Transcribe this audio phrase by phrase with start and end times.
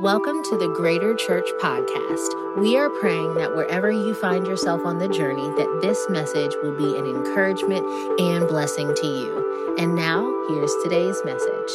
[0.00, 2.58] Welcome to the Greater Church Podcast.
[2.58, 6.76] We are praying that wherever you find yourself on the journey, that this message will
[6.76, 7.86] be an encouragement
[8.20, 9.76] and blessing to you.
[9.78, 11.72] And now, here's today's message.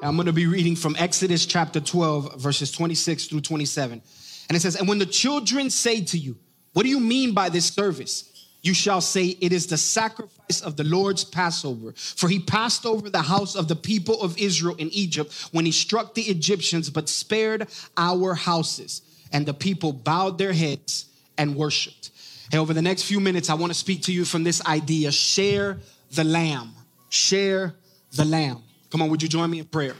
[0.00, 4.00] I'm going to be reading from Exodus chapter 12, verses 26 through 27.
[4.48, 6.38] And it says, And when the children say to you,
[6.72, 8.30] What do you mean by this service?
[8.64, 11.92] You shall say, It is the sacrifice of the Lord's Passover.
[11.96, 15.70] For he passed over the house of the people of Israel in Egypt when he
[15.70, 19.02] struck the Egyptians, but spared our houses.
[19.32, 21.06] And the people bowed their heads
[21.36, 22.10] and worshiped.
[22.50, 25.12] Hey, over the next few minutes, I want to speak to you from this idea
[25.12, 25.78] share
[26.12, 26.74] the lamb.
[27.10, 27.74] Share
[28.12, 28.62] the lamb.
[28.90, 29.94] Come on, would you join me in prayer?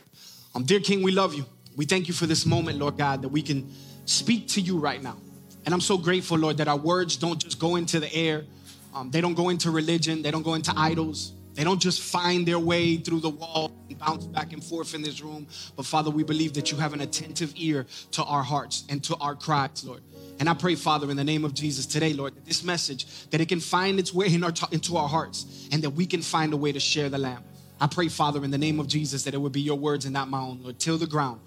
[0.54, 1.44] Um, dear King, we love you.
[1.76, 3.70] We thank you for this moment, Lord God, that we can
[4.06, 5.16] speak to you right now.
[5.64, 8.44] And I'm so grateful, Lord, that our words don't just go into the air.
[8.94, 10.22] Um, they don't go into religion.
[10.22, 11.32] They don't go into idols.
[11.54, 15.02] They don't just find their way through the wall and bounce back and forth in
[15.02, 15.46] this room.
[15.76, 19.16] But Father, we believe that you have an attentive ear to our hearts and to
[19.16, 20.02] our cries, Lord.
[20.40, 23.40] And I pray, Father, in the name of Jesus today, Lord, that this message, that
[23.40, 26.52] it can find its way in our, into our hearts and that we can find
[26.52, 27.44] a way to share the lamb.
[27.80, 30.12] I pray, Father, in the name of Jesus, that it would be your words and
[30.12, 30.78] not my own, Lord.
[30.80, 31.40] Till the ground,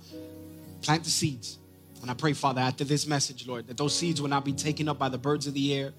[0.82, 1.58] plant the seeds.
[2.02, 4.88] And I pray, Father, after this message, Lord, that those seeds will not be taken
[4.88, 5.94] up by the birds of the air,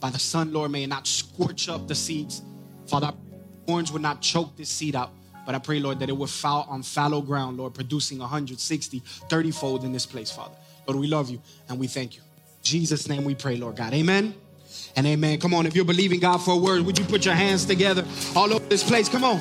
[0.00, 0.70] by the sun, Lord.
[0.70, 2.42] May it not scorch up the seeds.
[2.86, 3.12] Father,
[3.66, 5.12] thorns would not choke this seed out.
[5.46, 9.50] But I pray, Lord, that it would fall on fallow ground, Lord, producing 160, 30
[9.50, 10.54] fold in this place, Father.
[10.86, 12.22] Lord, we love you and we thank you.
[12.22, 13.94] In Jesus' name we pray, Lord God.
[13.94, 14.34] Amen
[14.94, 15.40] and amen.
[15.40, 18.04] Come on, if you're believing God for a word, would you put your hands together
[18.36, 19.08] all over this place?
[19.08, 19.40] Come on.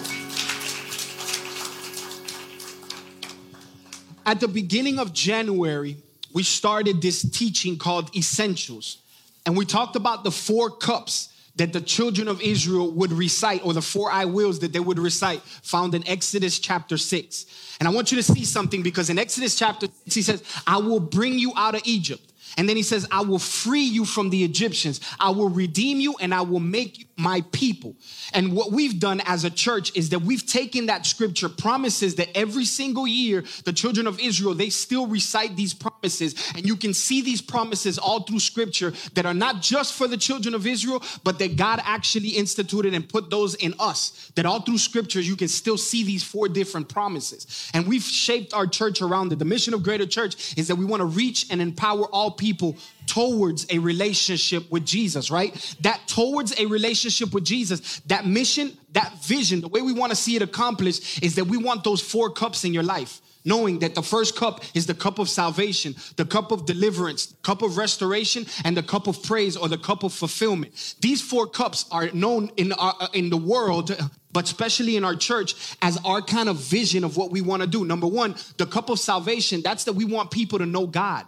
[4.28, 5.95] At the beginning of January,
[6.33, 8.97] we started this teaching called Essentials.
[9.45, 13.73] And we talked about the four cups that the children of Israel would recite, or
[13.73, 17.45] the four I wills that they would recite, found in Exodus chapter 6.
[17.80, 20.75] And I want you to see something because in Exodus chapter 6, he says, I
[20.78, 22.33] will bring you out of Egypt.
[22.58, 25.00] And then he says, I will free you from the Egyptians.
[25.22, 27.95] I will redeem you and I will make you my people.
[28.33, 32.30] And what we've done as a church is that we've taken that scripture promises that
[32.38, 36.36] every single year, the children of Israel, they still recite these promises.
[36.56, 40.17] And you can see these promises all through scripture that are not just for the
[40.17, 44.32] children of Israel, but that God actually instituted and put those in us.
[44.36, 47.72] That all through scripture, you can still see these four different promises.
[47.73, 49.39] And we've shaped our church around it.
[49.39, 52.77] The mission of Greater Church is that we want to reach and empower all people
[53.08, 55.76] towards a relationship with Jesus, right?
[55.82, 60.16] That towards a relationship with Jesus, that mission, that vision, the way we want to
[60.16, 63.22] see it accomplished is that we want those four cups in your life.
[63.45, 67.62] Knowing that the first cup is the cup of salvation, the cup of deliverance, cup
[67.62, 70.95] of restoration, and the cup of praise or the cup of fulfillment.
[71.00, 73.98] These four cups are known in, our, uh, in the world
[74.34, 77.68] but especially in our church as our kind of vision of what we want to
[77.68, 77.84] do.
[77.84, 81.26] Number one, the cup of salvation, that's that we want people to know God.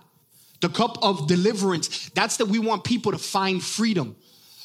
[0.61, 4.15] The cup of deliverance, that's that we want people to find freedom.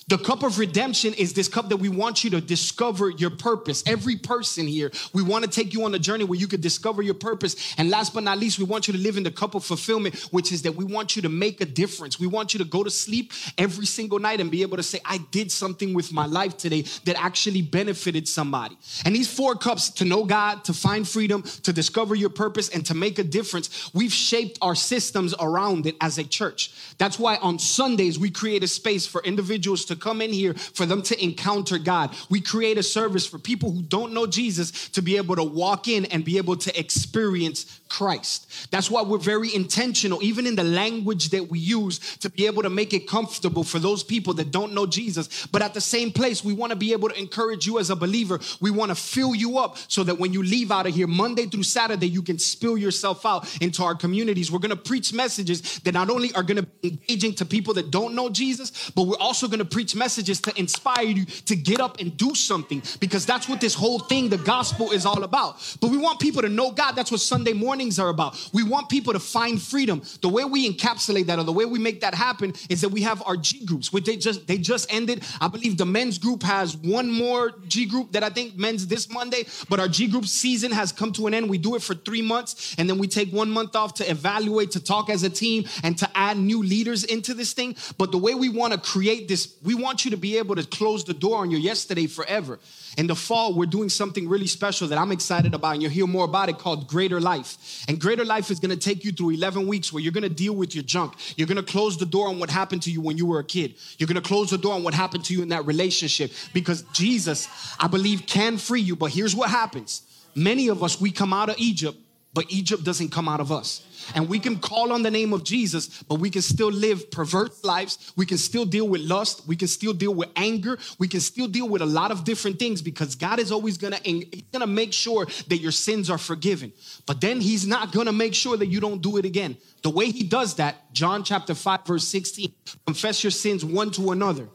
[0.09, 3.83] The cup of redemption is this cup that we want you to discover your purpose.
[3.87, 7.01] Every person here, we want to take you on a journey where you could discover
[7.01, 7.75] your purpose.
[7.79, 10.15] And last but not least, we want you to live in the cup of fulfillment,
[10.31, 12.21] which is that we want you to make a difference.
[12.21, 15.01] We want you to go to sleep every single night and be able to say,
[15.07, 18.77] I did something with my life today that actually benefited somebody.
[19.07, 22.85] And these four cups to know God, to find freedom, to discover your purpose, and
[22.87, 26.73] to make a difference, we've shaped our systems around it as a church.
[26.99, 30.55] That's why on Sundays, we create a space for individuals to to come in here
[30.55, 32.15] for them to encounter God.
[32.31, 35.89] We create a service for people who don't know Jesus to be able to walk
[35.89, 38.71] in and be able to experience Christ.
[38.71, 42.63] That's why we're very intentional, even in the language that we use, to be able
[42.63, 45.47] to make it comfortable for those people that don't know Jesus.
[45.47, 47.97] But at the same place, we want to be able to encourage you as a
[47.97, 48.41] believer.
[48.61, 51.47] We want to fill you up so that when you leave out of here Monday
[51.47, 54.51] through Saturday, you can spill yourself out into our communities.
[54.51, 57.75] We're going to preach messages that not only are going to be engaging to people
[57.75, 61.25] that don't know Jesus, but we're also going to preach preach messages to inspire you
[61.25, 65.05] to get up and do something because that's what this whole thing, the gospel, is
[65.05, 65.57] all about.
[65.81, 66.93] But we want people to know God.
[66.93, 68.51] That's what Sunday mornings are about.
[68.55, 70.03] We want people to find freedom.
[70.23, 73.03] The way we encapsulate that or the way we make that happen is that we
[73.03, 75.23] have our G groups, which they just they just ended.
[75.39, 79.11] I believe the men's group has one more G group that I think men's this
[79.11, 81.51] Monday, but our G group season has come to an end.
[81.51, 84.71] We do it for three months and then we take one month off to evaluate,
[84.73, 87.77] to talk as a team, and to add new leaders into this thing.
[87.99, 90.55] But the way we want to create this, we we want you to be able
[90.57, 92.59] to close the door on your yesterday forever.
[92.97, 96.07] In the fall, we're doing something really special that I'm excited about, and you'll hear
[96.07, 97.85] more about it called Greater Life.
[97.89, 100.75] And Greater Life is gonna take you through 11 weeks where you're gonna deal with
[100.75, 101.15] your junk.
[101.37, 103.75] You're gonna close the door on what happened to you when you were a kid.
[103.99, 107.49] You're gonna close the door on what happened to you in that relationship because Jesus,
[107.79, 108.97] I believe, can free you.
[108.97, 110.03] But here's what happens
[110.37, 111.99] many of us, we come out of Egypt
[112.35, 113.87] but Egypt doesn't come out of us.
[114.15, 117.65] And we can call on the name of Jesus, but we can still live perverse
[117.65, 118.13] lives.
[118.17, 119.47] We can still deal with lust.
[119.47, 120.79] We can still deal with anger.
[120.99, 123.99] We can still deal with a lot of different things because God is always gonna,
[124.05, 126.73] he's gonna make sure that your sins are forgiven.
[127.07, 129.57] But then he's not gonna make sure that you don't do it again.
[129.83, 132.53] The way he does that, John chapter 5, verse 16,
[132.87, 134.49] confess your sins one to another.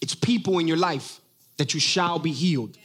[0.00, 1.20] It's people in your life
[1.56, 2.76] that you shall be healed.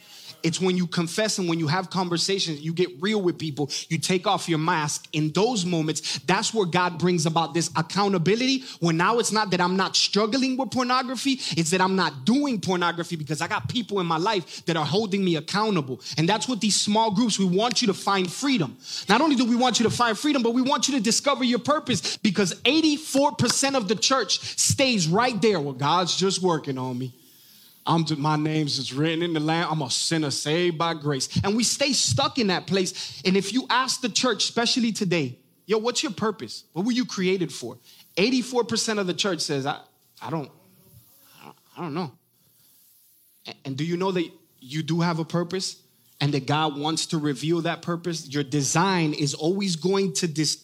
[0.42, 3.98] It's when you confess and when you have conversations, you get real with people, you
[3.98, 5.08] take off your mask.
[5.12, 8.64] In those moments, that's where God brings about this accountability.
[8.80, 12.60] When now it's not that I'm not struggling with pornography, it's that I'm not doing
[12.60, 16.00] pornography because I got people in my life that are holding me accountable.
[16.16, 18.76] And that's what these small groups, we want you to find freedom.
[19.08, 21.44] Not only do we want you to find freedom, but we want you to discover
[21.44, 25.60] your purpose because 84% of the church stays right there.
[25.60, 27.12] Well, God's just working on me.
[27.86, 29.68] I'm just, my name's just written in the land.
[29.70, 31.28] I'm a sinner saved by grace.
[31.42, 33.22] And we stay stuck in that place.
[33.24, 36.64] And if you ask the church, especially today, yo, what's your purpose?
[36.72, 37.78] What were you created for?
[38.16, 39.80] 84% of the church says, I,
[40.20, 40.50] I don't,
[41.76, 42.12] I don't know.
[43.64, 44.30] And do you know that
[44.60, 45.82] you do have a purpose?
[46.22, 50.54] and that God wants to reveal that purpose, your design is always going to dis,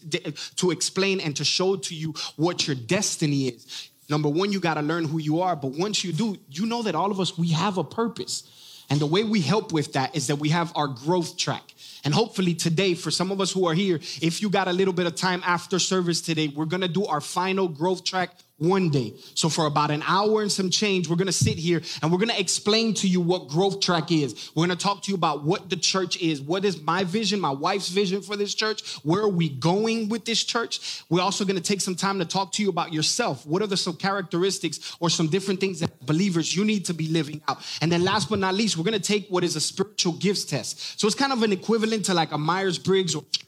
[0.54, 3.87] to explain and to show to you what your destiny is.
[4.08, 5.54] Number one, you got to learn who you are.
[5.54, 8.44] But once you do, you know that all of us, we have a purpose.
[8.90, 11.74] And the way we help with that is that we have our growth track.
[12.04, 14.94] And hopefully today, for some of us who are here, if you got a little
[14.94, 19.14] bit of time after service today, we're gonna do our final growth track one day.
[19.34, 22.40] So for about an hour and some change, we're to sit here and we're to
[22.40, 24.50] explain to you what growth track is.
[24.54, 26.40] We're to talk to you about what the church is.
[26.40, 28.96] What is my vision, my wife's vision for this church?
[29.04, 31.04] Where are we going with this church?
[31.08, 33.46] We're also to take some time to talk to you about yourself.
[33.46, 37.08] What are the some characteristics or some different things that believers you need to be
[37.08, 37.58] living out?
[37.80, 41.00] And then last but not least, we're to take what is a spiritual gifts test.
[41.00, 43.47] So it's kind of an equivalent to like a Myers-Briggs or test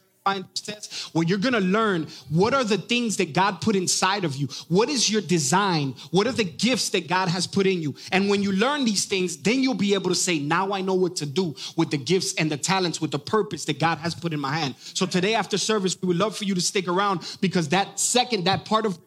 [1.13, 4.49] where you're going to learn what are the things that God put inside of you.
[4.69, 5.95] What is your design?
[6.11, 7.95] What are the gifts that God has put in you?
[8.13, 10.93] And when you learn these things, then you'll be able to say, now I know
[10.93, 14.15] what to do with the gifts and the talents, with the purpose that God has
[14.15, 14.75] put in my hand.
[14.79, 18.45] So today after service, we would love for you to stick around because that second,
[18.45, 18.99] that part of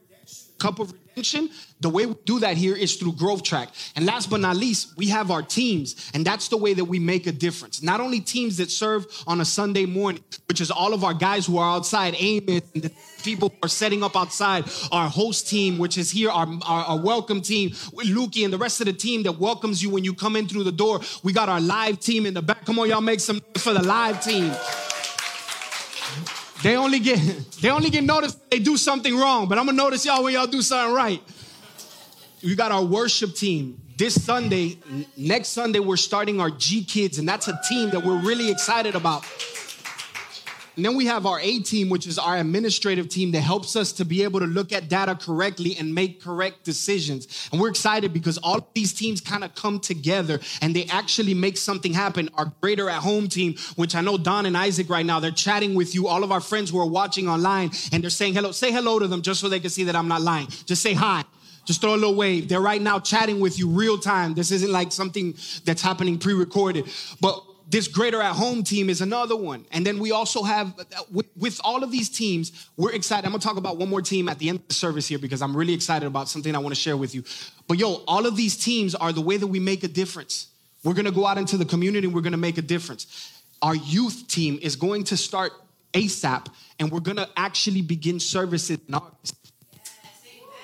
[0.57, 3.69] cup of the way we do that here is through growth track.
[3.95, 7.00] And last but not least, we have our teams, and that's the way that we
[7.00, 7.81] make a difference.
[7.81, 11.45] Not only teams that serve on a Sunday morning, which is all of our guys
[11.45, 12.92] who are outside, Amos, and the
[13.24, 17.00] people who are setting up outside, our host team, which is here, our, our, our
[17.00, 20.36] welcome team, Lukey, and the rest of the team that welcomes you when you come
[20.36, 21.01] in through the door.
[21.24, 22.65] We got our live team in the back.
[22.65, 24.54] Come on, y'all make some for the live team.
[26.63, 27.19] They only get
[27.62, 30.48] they only get noticed they do something wrong, but I'm gonna notice y'all when y'all
[30.48, 31.21] do something right.
[32.42, 33.81] We got our worship team.
[33.98, 34.77] This Sunday,
[35.18, 38.95] next Sunday, we're starting our G Kids, and that's a team that we're really excited
[38.95, 39.25] about.
[40.75, 43.91] And then we have our A team, which is our administrative team that helps us
[43.93, 47.49] to be able to look at data correctly and make correct decisions.
[47.51, 51.33] And we're excited because all of these teams kind of come together and they actually
[51.33, 52.29] make something happen.
[52.35, 55.75] Our greater at home team, which I know Don and Isaac right now, they're chatting
[55.75, 58.51] with you, all of our friends who are watching online, and they're saying hello.
[58.51, 60.47] Say hello to them just so they can see that I'm not lying.
[60.65, 61.23] Just say hi.
[61.65, 62.49] Just throw a little wave.
[62.49, 64.33] They're right now chatting with you real time.
[64.33, 66.89] This isn't like something that's happening pre recorded.
[67.21, 69.65] But this greater at home team is another one.
[69.71, 70.74] And then we also have,
[71.12, 73.25] with, with, all of these teams, we're excited.
[73.25, 75.41] I'm gonna talk about one more team at the end of the service here because
[75.41, 77.24] I'm really excited about something I wanna share with you.
[77.67, 80.48] But yo, all of these teams are the way that we make a difference.
[80.84, 83.41] We're gonna go out into the community and we're gonna make a difference.
[83.62, 85.53] Our youth team is going to start
[85.93, 86.48] ASAP
[86.79, 89.36] and we're gonna actually begin services in August.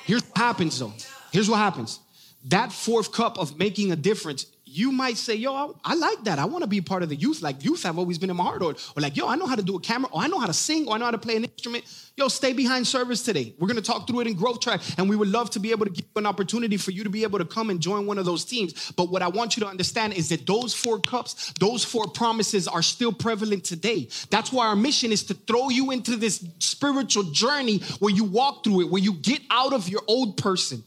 [0.05, 0.93] Here's what happens though.
[1.31, 1.99] Here's what happens.
[2.45, 6.39] That fourth cup of making a difference you might say, yo, I, I like that.
[6.39, 7.41] I want to be part of the youth.
[7.41, 8.61] Like youth have always been in my heart.
[8.61, 10.47] Or, or like, yo, I know how to do a camera, or I know how
[10.47, 11.85] to sing, or I know how to play an instrument.
[12.15, 13.53] Yo, stay behind service today.
[13.57, 14.81] We're going to talk through it in growth track.
[14.97, 17.23] And we would love to be able to give an opportunity for you to be
[17.23, 18.91] able to come and join one of those teams.
[18.91, 22.67] But what I want you to understand is that those four cups, those four promises
[22.67, 24.09] are still prevalent today.
[24.29, 28.63] That's why our mission is to throw you into this spiritual journey where you walk
[28.63, 30.83] through it, where you get out of your old person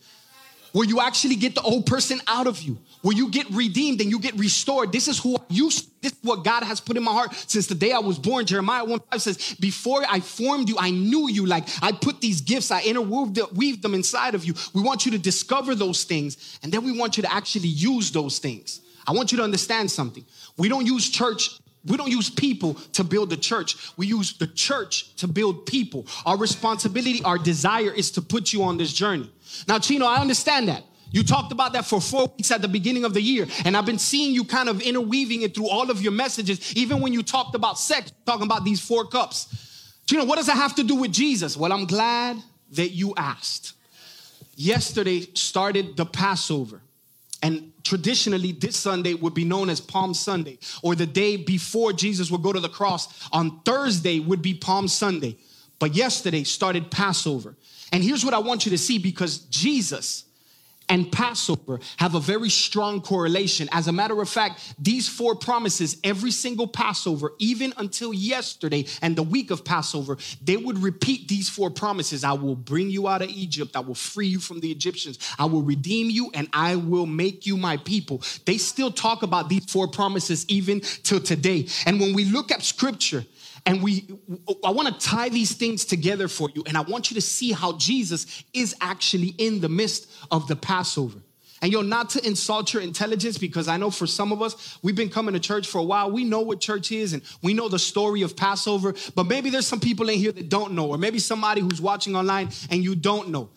[0.72, 4.10] where you actually get the old person out of you, where you get redeemed and
[4.10, 4.92] you get restored.
[4.92, 5.88] This is who used.
[6.02, 8.44] This is what God has put in my heart since the day I was born.
[8.44, 11.46] Jeremiah 1 5 says, Before I formed you, I knew you.
[11.46, 14.54] Like I put these gifts, I interweaved them inside of you.
[14.74, 18.10] We want you to discover those things, and then we want you to actually use
[18.10, 18.80] those things.
[19.06, 20.24] I want you to understand something.
[20.56, 23.76] We don't use church we don't use people to build the church.
[23.96, 26.06] We use the church to build people.
[26.24, 29.30] Our responsibility, our desire is to put you on this journey.
[29.66, 30.84] Now, Chino, I understand that.
[31.10, 33.46] You talked about that for four weeks at the beginning of the year.
[33.64, 36.74] And I've been seeing you kind of interweaving it through all of your messages.
[36.74, 39.92] Even when you talked about sex, talking about these four cups.
[40.06, 41.56] Chino, what does that have to do with Jesus?
[41.56, 42.38] Well, I'm glad
[42.72, 43.74] that you asked.
[44.56, 46.81] Yesterday started the Passover.
[47.42, 52.30] And traditionally, this Sunday would be known as Palm Sunday, or the day before Jesus
[52.30, 55.36] would go to the cross on Thursday would be Palm Sunday.
[55.78, 57.56] But yesterday started Passover.
[57.92, 60.24] And here's what I want you to see because Jesus,
[60.92, 63.66] and Passover have a very strong correlation.
[63.72, 69.16] As a matter of fact, these four promises, every single Passover, even until yesterday and
[69.16, 73.22] the week of Passover, they would repeat these four promises I will bring you out
[73.22, 76.76] of Egypt, I will free you from the Egyptians, I will redeem you, and I
[76.76, 78.20] will make you my people.
[78.44, 81.68] They still talk about these four promises even till today.
[81.86, 83.24] And when we look at scripture,
[83.64, 84.08] and we,
[84.64, 86.64] I want to tie these things together for you.
[86.66, 90.56] And I want you to see how Jesus is actually in the midst of the
[90.56, 91.20] Passover.
[91.60, 94.96] And you're not to insult your intelligence because I know for some of us, we've
[94.96, 96.10] been coming to church for a while.
[96.10, 99.68] We know what church is and we know the story of Passover, but maybe there's
[99.68, 102.96] some people in here that don't know, or maybe somebody who's watching online and you
[102.96, 103.50] don't know.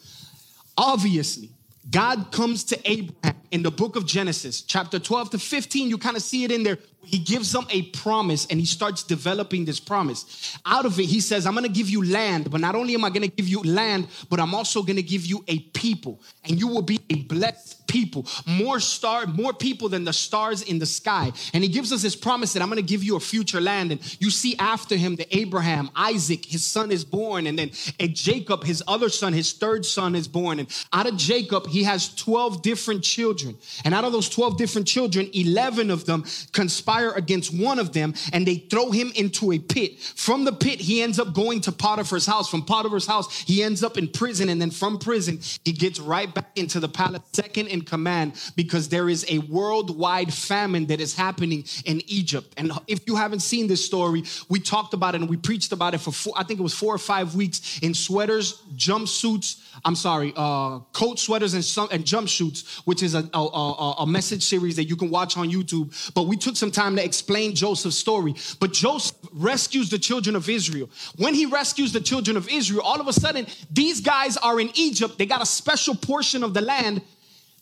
[0.78, 1.50] Obviously,
[1.90, 5.90] God comes to Abraham in the book of Genesis, chapter 12 to 15.
[5.90, 9.04] You kind of see it in there he gives them a promise and he starts
[9.04, 10.58] developing this promise.
[10.66, 13.10] Out of it, he says, I'm gonna give you land, but not only am I
[13.10, 16.82] gonna give you land, but I'm also gonna give you a people, and you will
[16.82, 21.32] be a blessed people, more star, more people than the stars in the sky.
[21.54, 23.92] And he gives us this promise that I'm gonna give you a future land.
[23.92, 28.08] And you see after him the Abraham, Isaac, his son is born, and then a
[28.08, 30.60] Jacob, his other son, his third son is born.
[30.60, 33.58] And out of Jacob, he has 12 different children.
[33.84, 38.14] And out of those 12 different children, 11 of them conspire against one of them
[38.34, 40.00] and they throw him into a pit.
[40.00, 42.50] From the pit, he ends up going to Potiphar's house.
[42.50, 44.50] From Potiphar's house, he ends up in prison.
[44.50, 48.90] And then from prison, he gets right back into the palace, second in command, because
[48.90, 52.54] there is a worldwide famine that is happening in Egypt.
[52.58, 55.94] And if you haven't seen this story, we talked about it and we preached about
[55.94, 59.96] it for four, I think it was four or five weeks in sweaters, jumpsuits, I'm
[59.96, 64.44] sorry, uh, coat sweaters and, some, and jumpsuits, which is a, a, a, a message
[64.44, 66.14] series that you can watch on YouTube.
[66.14, 68.36] But we took some time time to explain Joseph's story.
[68.60, 70.90] But Joseph rescues the children of Israel.
[71.18, 74.70] When he rescues the children of Israel, all of a sudden, these guys are in
[74.76, 75.18] Egypt.
[75.18, 77.02] They got a special portion of the land.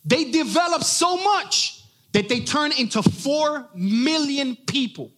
[0.04, 5.10] They develop so much that they turn into 4 million people.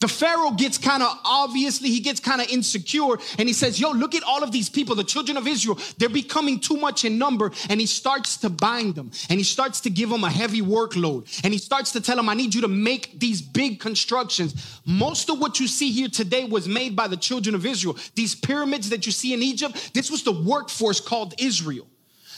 [0.00, 3.90] The Pharaoh gets kind of obviously, he gets kind of insecure and he says, Yo,
[3.90, 5.76] look at all of these people, the children of Israel.
[5.98, 7.50] They're becoming too much in number.
[7.68, 11.40] And he starts to bind them and he starts to give them a heavy workload.
[11.42, 14.80] And he starts to tell them, I need you to make these big constructions.
[14.86, 17.96] Most of what you see here today was made by the children of Israel.
[18.14, 21.88] These pyramids that you see in Egypt, this was the workforce called Israel.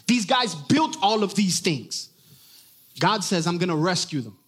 [0.07, 2.09] These guys built all of these things.
[2.99, 4.39] God says, I'm going to rescue them.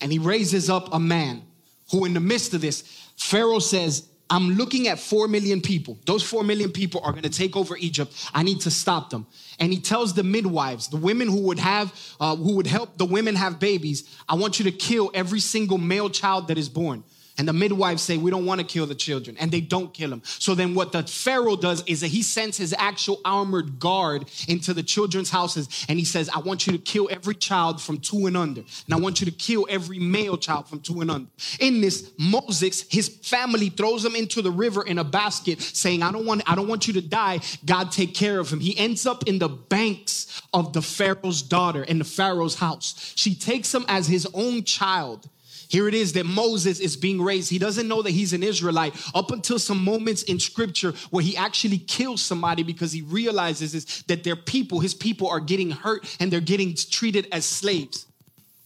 [0.00, 1.42] And he raises up a man
[1.90, 2.82] who, in the midst of this,
[3.16, 5.98] Pharaoh says, I'm looking at 4 million people.
[6.06, 8.14] Those 4 million people are going to take over Egypt.
[8.32, 9.26] I need to stop them.
[9.60, 13.04] And he tells the midwives, the women who would have, uh, who would help the
[13.04, 17.04] women have babies, I want you to kill every single male child that is born.
[17.38, 19.36] And the midwives say, We don't want to kill the children.
[19.38, 20.22] And they don't kill them.
[20.24, 24.74] So then, what the Pharaoh does is that he sends his actual armored guard into
[24.74, 25.86] the children's houses.
[25.88, 28.60] And he says, I want you to kill every child from two and under.
[28.60, 31.30] And I want you to kill every male child from two and under.
[31.60, 36.12] In this, Moses, his family throws him into the river in a basket, saying, I
[36.12, 37.40] don't want, I don't want you to die.
[37.64, 38.60] God take care of him.
[38.60, 43.12] He ends up in the banks of the Pharaoh's daughter in the Pharaoh's house.
[43.16, 45.28] She takes him as his own child.
[45.72, 47.48] Here it is that Moses is being raised.
[47.48, 51.34] He doesn't know that he's an Israelite up until some moments in scripture where he
[51.34, 56.30] actually kills somebody because he realizes that their people, his people, are getting hurt and
[56.30, 58.04] they're getting treated as slaves.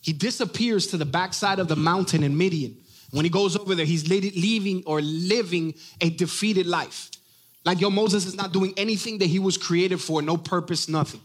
[0.01, 2.77] He disappears to the backside of the mountain in Midian.
[3.13, 7.13] When he goes over there, he's leaving or living a defeated life.
[7.65, 11.21] Like, yo, Moses is not doing anything that he was created for, no purpose, nothing.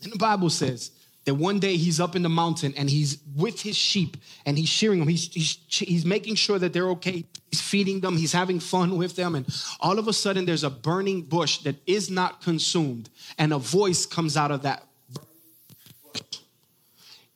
[0.00, 0.92] And the Bible says
[1.28, 4.16] that one day he's up in the mountain and he's with his sheep
[4.46, 5.08] and he's shearing them.
[5.08, 7.22] He's, he's, he's making sure that they're okay.
[7.50, 8.16] He's feeding them.
[8.16, 9.34] He's having fun with them.
[9.34, 9.46] And
[9.78, 13.10] all of a sudden, there's a burning bush that is not consumed.
[13.36, 14.86] And a voice comes out of that.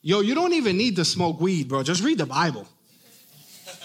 [0.01, 1.83] Yo, you don't even need to smoke weed, bro.
[1.83, 2.67] Just read the Bible.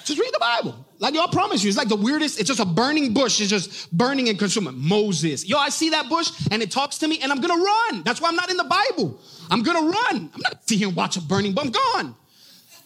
[0.08, 0.86] Just read the Bible.
[0.98, 2.40] Like, I promise you, it's like the weirdest.
[2.40, 3.40] It's just a burning bush.
[3.40, 4.74] It's just burning and consuming.
[4.76, 5.46] Moses.
[5.46, 8.02] Yo, I see that bush and it talks to me and I'm gonna run.
[8.04, 9.20] That's why I'm not in the Bible.
[9.50, 10.30] I'm gonna run.
[10.34, 12.16] I'm not sitting here and watch a burning, but I'm gone.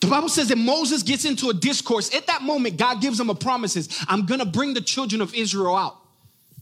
[0.01, 2.13] The Bible says that Moses gets into a discourse.
[2.13, 3.89] At that moment, God gives him a promises.
[4.09, 5.97] I'm gonna bring the children of Israel out.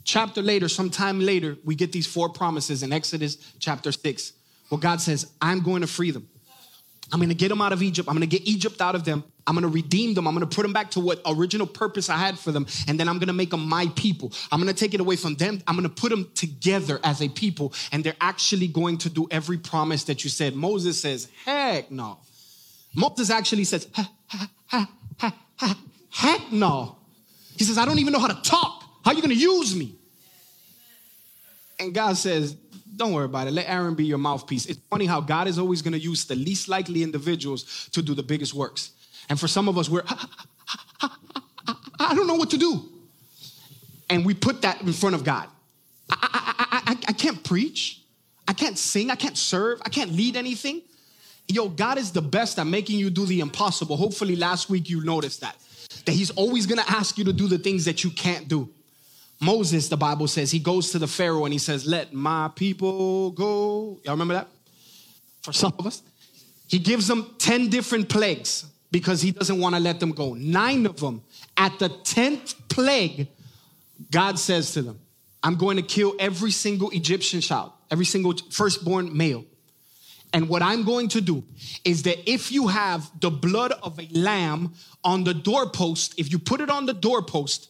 [0.04, 4.34] Chapter later, sometime later, we get these four promises in Exodus chapter six.
[4.70, 6.28] Well, God says, I'm going to free them.
[7.12, 8.08] I'm going to get them out of Egypt.
[8.08, 9.24] I'm going to get Egypt out of them.
[9.46, 10.28] I'm going to redeem them.
[10.28, 12.66] I'm going to put them back to what original purpose I had for them.
[12.86, 14.32] And then I'm going to make them my people.
[14.52, 15.60] I'm going to take it away from them.
[15.66, 17.72] I'm going to put them together as a people.
[17.90, 20.54] And they're actually going to do every promise that you said.
[20.54, 22.18] Moses says, heck no.
[22.94, 25.78] Moses actually says, ha, ha, ha, ha,
[26.10, 26.96] heck no.
[27.56, 28.84] He says, I don't even know how to talk.
[29.04, 29.96] How are you going to use me?
[31.80, 32.56] And God says,
[33.00, 33.52] don't worry about it.
[33.52, 34.66] Let Aaron be your mouthpiece.
[34.66, 38.14] It's funny how God is always going to use the least likely individuals to do
[38.14, 38.90] the biggest works.
[39.30, 40.04] And for some of us, we're,
[41.00, 42.84] I don't know what to do.
[44.10, 45.48] And we put that in front of God.
[46.10, 46.18] I,
[46.70, 48.02] I, I, I, can't preach.
[48.46, 49.10] I can't sing.
[49.10, 49.80] I can't serve.
[49.82, 50.82] I can't lead anything.
[51.48, 53.96] Yo, God is the best at making you do the impossible.
[53.96, 55.56] Hopefully, last week you noticed that.
[56.04, 58.68] That He's always gonna ask you to do the things that you can't do.
[59.40, 63.30] Moses, the Bible says, he goes to the Pharaoh and he says, Let my people
[63.30, 63.98] go.
[64.04, 64.48] Y'all remember that?
[65.42, 66.02] For some of us.
[66.68, 70.34] He gives them 10 different plagues because he doesn't want to let them go.
[70.34, 71.22] Nine of them.
[71.56, 73.28] At the 10th plague,
[74.10, 75.00] God says to them,
[75.42, 79.44] I'm going to kill every single Egyptian child, every single firstborn male.
[80.32, 81.42] And what I'm going to do
[81.84, 86.38] is that if you have the blood of a lamb on the doorpost, if you
[86.38, 87.69] put it on the doorpost,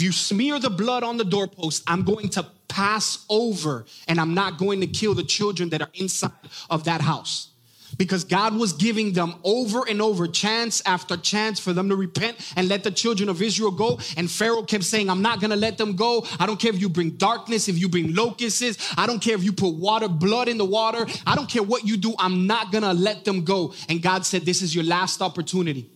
[0.00, 4.58] you smear the blood on the doorpost, I'm going to pass over and I'm not
[4.58, 6.30] going to kill the children that are inside
[6.70, 7.48] of that house.
[7.96, 12.36] Because God was giving them over and over, chance after chance, for them to repent
[12.54, 13.98] and let the children of Israel go.
[14.16, 16.26] And Pharaoh kept saying, I'm not gonna let them go.
[16.38, 18.94] I don't care if you bring darkness, if you bring locusts.
[18.98, 21.06] I don't care if you put water, blood in the water.
[21.26, 22.14] I don't care what you do.
[22.18, 23.72] I'm not gonna let them go.
[23.88, 25.90] And God said, This is your last opportunity.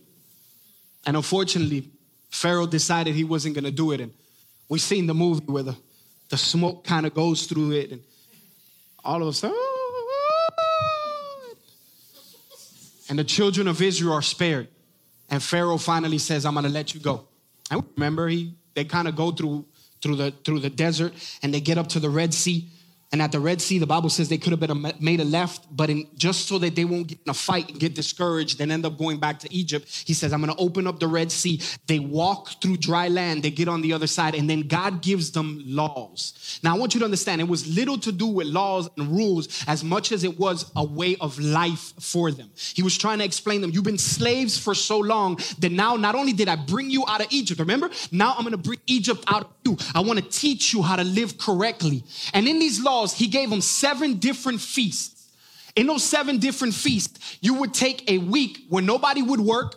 [1.05, 1.92] And unfortunately,
[2.33, 4.01] Pharaoh decided he wasn't going to do it.
[4.01, 4.11] And
[4.67, 5.77] we've seen the movie where the,
[6.29, 8.01] the smoke kind of goes through it, and
[9.05, 9.55] all of a sudden,
[13.07, 14.67] and the children of Israel are spared.
[15.29, 17.27] And Pharaoh finally says, I'm going to let you go.
[17.69, 19.65] I remember he they kind of go through
[20.01, 21.13] through the through the desert
[21.43, 22.67] and they get up to the Red Sea
[23.13, 25.67] and at the Red Sea, the Bible says they could have been made a left,
[25.69, 28.71] but in, just so that they won't get in a fight and get discouraged and
[28.71, 31.31] end up going back to Egypt, he says, I'm going to open up the Red
[31.31, 31.61] Sea.
[31.85, 35.29] They walk through dry land, they get on the other side, and then God gives
[35.29, 36.59] them laws.
[36.63, 39.63] Now, I want you to understand it was little to do with laws and rules
[39.67, 42.49] as much as it was a way of life for them.
[42.55, 46.15] He was trying to explain them, you've been slaves for so long that now not
[46.15, 47.91] only did I bring you out of Egypt, remember?
[48.11, 49.77] Now I'm going to bring Egypt out of you.
[49.93, 52.03] I want to teach you how to live correctly.
[52.33, 55.31] And in these laws, he gave them seven different feasts.
[55.75, 59.75] In those seven different feasts, you would take a week where nobody would work,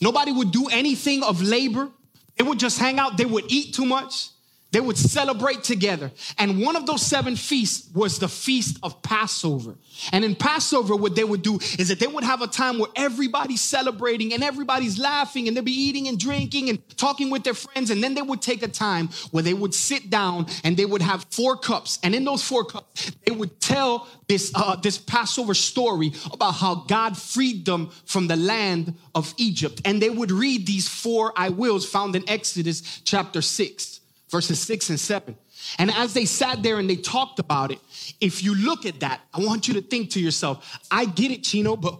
[0.00, 1.90] nobody would do anything of labor.
[2.38, 4.30] They would just hang out, they would eat too much,
[4.72, 6.12] they would celebrate together.
[6.38, 9.74] And one of those seven feasts was the feast of Passover.
[10.12, 12.90] And in Passover, what they would do is that they would have a time where
[12.94, 17.54] everybody's celebrating and everybody's laughing and they'd be eating and drinking and talking with their
[17.54, 17.90] friends.
[17.90, 21.02] And then they would take a time where they would sit down and they would
[21.02, 21.98] have four cups.
[22.02, 26.76] And in those four cups, they would tell this, uh, this Passover story about how
[26.86, 29.80] God freed them from the land of Egypt.
[29.84, 33.99] And they would read these four I wills found in Exodus chapter six
[34.30, 35.36] verses six and seven.
[35.78, 37.78] And as they sat there and they talked about it,
[38.20, 41.42] if you look at that, I want you to think to yourself, I get it,
[41.42, 41.98] Chino, but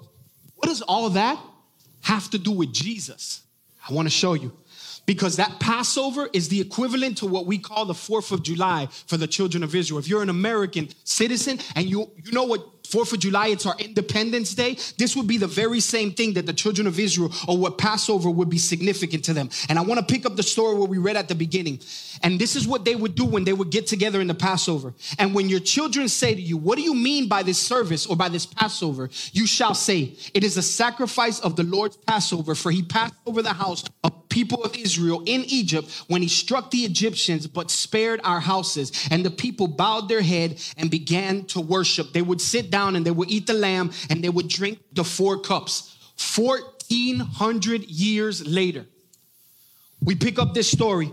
[0.56, 1.38] what does all that
[2.02, 3.42] have to do with Jesus?
[3.88, 4.52] I want to show you.
[5.06, 9.16] Because that Passover is the equivalent to what we call the 4th of July for
[9.16, 9.98] the children of Israel.
[9.98, 13.76] If you're an American citizen and you, you know what Fourth of July, it's our
[13.78, 14.76] Independence Day.
[14.98, 18.28] This would be the very same thing that the children of Israel or what Passover
[18.28, 19.48] would be significant to them.
[19.68, 21.80] And I want to pick up the story where we read at the beginning.
[22.22, 24.92] And this is what they would do when they would get together in the Passover.
[25.18, 28.16] And when your children say to you, What do you mean by this service or
[28.16, 29.08] by this Passover?
[29.32, 33.40] You shall say, It is a sacrifice of the Lord's Passover, for he passed over
[33.40, 38.20] the house of people of Israel in Egypt when he struck the Egyptians, but spared
[38.24, 39.08] our houses.
[39.10, 42.12] And the people bowed their head and began to worship.
[42.12, 45.04] They would sit down and they would eat the lamb and they would drink the
[45.04, 45.96] four cups.
[46.36, 48.86] 1400 years later,
[50.02, 51.12] we pick up this story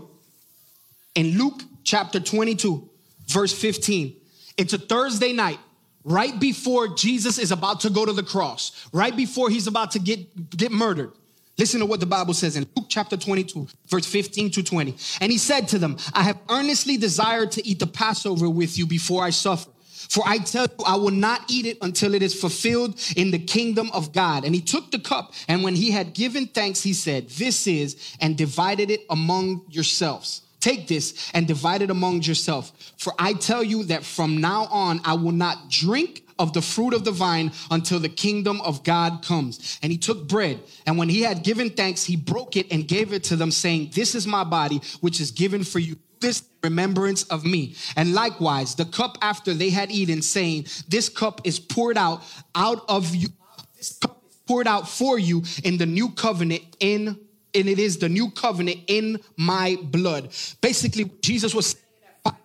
[1.14, 2.88] in Luke chapter 22,
[3.26, 4.14] verse 15.
[4.56, 5.58] It's a Thursday night
[6.04, 9.98] right before Jesus is about to go to the cross, right before he's about to
[9.98, 11.12] get, get murdered.
[11.58, 14.96] Listen to what the Bible says in Luke chapter 22, verse 15 to 20.
[15.20, 18.86] And he said to them, I have earnestly desired to eat the Passover with you
[18.86, 19.70] before I suffer.
[20.08, 23.38] For I tell you, I will not eat it until it is fulfilled in the
[23.38, 24.44] kingdom of God.
[24.44, 28.16] And he took the cup, and when he had given thanks, he said, This is,
[28.20, 30.42] and divided it among yourselves.
[30.60, 32.72] Take this and divide it among yourself.
[32.96, 36.94] For I tell you that from now on I will not drink of the fruit
[36.94, 39.78] of the vine until the kingdom of God comes.
[39.82, 43.12] And he took bread, and when he had given thanks, he broke it and gave
[43.12, 45.96] it to them, saying, This is my body, which is given for you.
[46.20, 47.74] This remembrance of me.
[47.96, 52.22] And likewise, the cup after they had eaten, saying, This cup is poured out
[52.54, 53.28] out of you.
[53.76, 57.18] This cup is poured out for you in the new covenant in
[57.54, 60.30] and it is the new covenant in my blood.
[60.60, 61.76] Basically, Jesus was
[62.24, 62.36] saying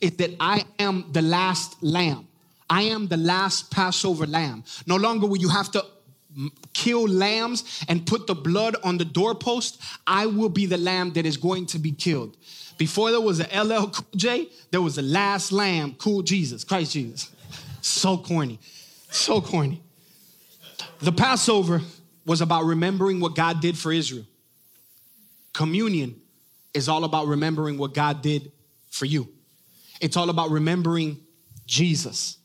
[0.00, 2.28] is that I am the last lamb.
[2.70, 4.64] I am the last Passover lamb.
[4.86, 5.84] No longer will you have to
[6.72, 9.80] kill lambs and put the blood on the doorpost.
[10.06, 12.36] I will be the lamb that is going to be killed.
[12.78, 16.92] Before there was a LL Cool J, there was the last lamb, cool Jesus, Christ
[16.92, 17.30] Jesus.
[17.80, 18.58] So corny,
[19.10, 19.82] so corny.
[21.00, 21.80] The Passover
[22.24, 24.24] was about remembering what God did for Israel.
[25.52, 26.20] Communion
[26.72, 28.52] is all about remembering what God did
[28.90, 29.28] for you.
[30.00, 31.18] It's all about remembering
[31.66, 32.38] Jesus.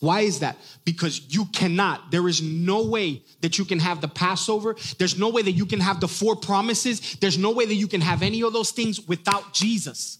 [0.00, 0.56] Why is that?
[0.84, 4.76] Because you cannot, there is no way that you can have the Passover.
[4.98, 7.16] There's no way that you can have the four promises.
[7.16, 10.18] There's no way that you can have any of those things without Jesus.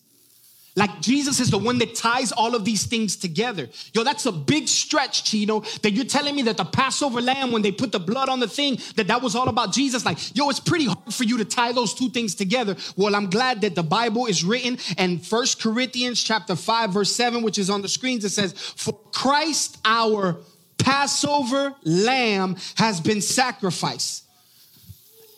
[0.77, 3.69] Like Jesus is the one that ties all of these things together.
[3.93, 7.63] Yo, that's a big stretch, Chino, that you're telling me that the Passover lamb, when
[7.63, 10.05] they put the blood on the thing, that that was all about Jesus.
[10.05, 12.77] Like, yo, it's pretty hard for you to tie those two things together.
[12.97, 17.43] Well, I'm glad that the Bible is written and First Corinthians chapter 5, verse 7,
[17.43, 20.37] which is on the screens, it says, For Christ our
[20.79, 24.28] Passover lamb has been sacrificed.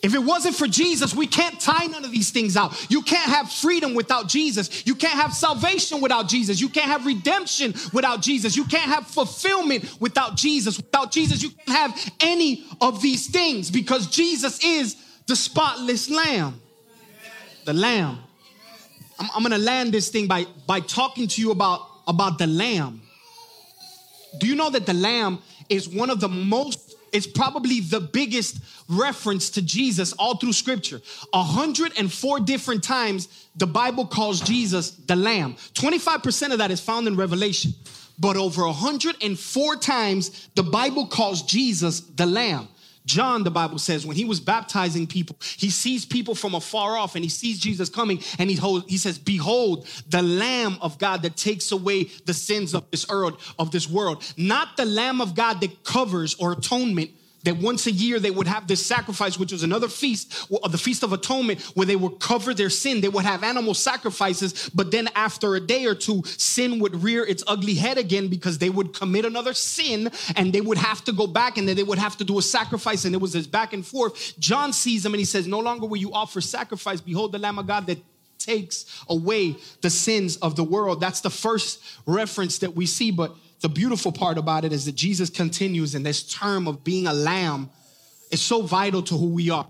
[0.01, 2.89] If it wasn't for Jesus, we can't tie none of these things out.
[2.89, 4.85] You can't have freedom without Jesus.
[4.85, 6.59] You can't have salvation without Jesus.
[6.59, 8.55] You can't have redemption without Jesus.
[8.55, 10.77] You can't have fulfillment without Jesus.
[10.77, 14.95] Without Jesus, you can't have any of these things because Jesus is
[15.27, 16.59] the spotless lamb.
[17.65, 18.17] The lamb.
[19.19, 23.01] I'm, I'm gonna land this thing by, by talking to you about, about the lamb.
[24.39, 26.80] Do you know that the lamb is one of the most
[27.11, 31.01] is probably the biggest reference to Jesus all through scripture.
[31.31, 35.55] 104 different times the Bible calls Jesus the Lamb.
[35.73, 37.73] 25% of that is found in Revelation.
[38.17, 42.67] But over 104 times the Bible calls Jesus the Lamb.
[43.05, 47.15] John, the Bible says, when he was baptizing people, he sees people from afar off
[47.15, 51.23] and he sees Jesus coming and he, hold, he says, Behold, the Lamb of God
[51.23, 54.23] that takes away the sins of this earth, of this world.
[54.37, 57.11] Not the Lamb of God that covers or atonement
[57.43, 61.03] that once a year they would have this sacrifice, which was another feast, the Feast
[61.03, 63.01] of Atonement, where they would cover their sin.
[63.01, 67.25] They would have animal sacrifices, but then after a day or two, sin would rear
[67.25, 71.11] its ugly head again because they would commit another sin and they would have to
[71.11, 73.05] go back and then they would have to do a sacrifice.
[73.05, 74.37] And it was this back and forth.
[74.39, 77.01] John sees them and he says, No longer will you offer sacrifice.
[77.01, 77.97] Behold, the Lamb of God that
[78.45, 80.99] takes away the sins of the world.
[80.99, 84.95] That's the first reference that we see, but the beautiful part about it is that
[84.95, 87.69] Jesus continues in this term of being a lamb
[88.31, 89.67] is so vital to who we are.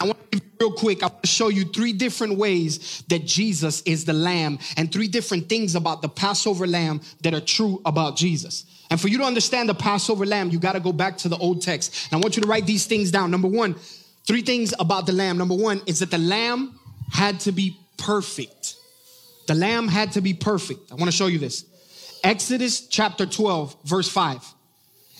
[0.00, 3.82] I want to real quick, I want to show you three different ways that Jesus
[3.82, 8.16] is the lamb and three different things about the Passover lamb that are true about
[8.16, 8.64] Jesus.
[8.90, 11.36] And for you to understand the Passover lamb, you got to go back to the
[11.36, 12.08] old text.
[12.10, 13.30] And I want you to write these things down.
[13.30, 13.74] Number one,
[14.26, 15.38] three things about the lamb.
[15.38, 16.78] Number one is that the lamb
[17.10, 18.76] had to be perfect.
[19.46, 20.92] The lamb had to be perfect.
[20.92, 21.64] I want to show you this.
[22.24, 24.42] Exodus chapter 12, verse 5.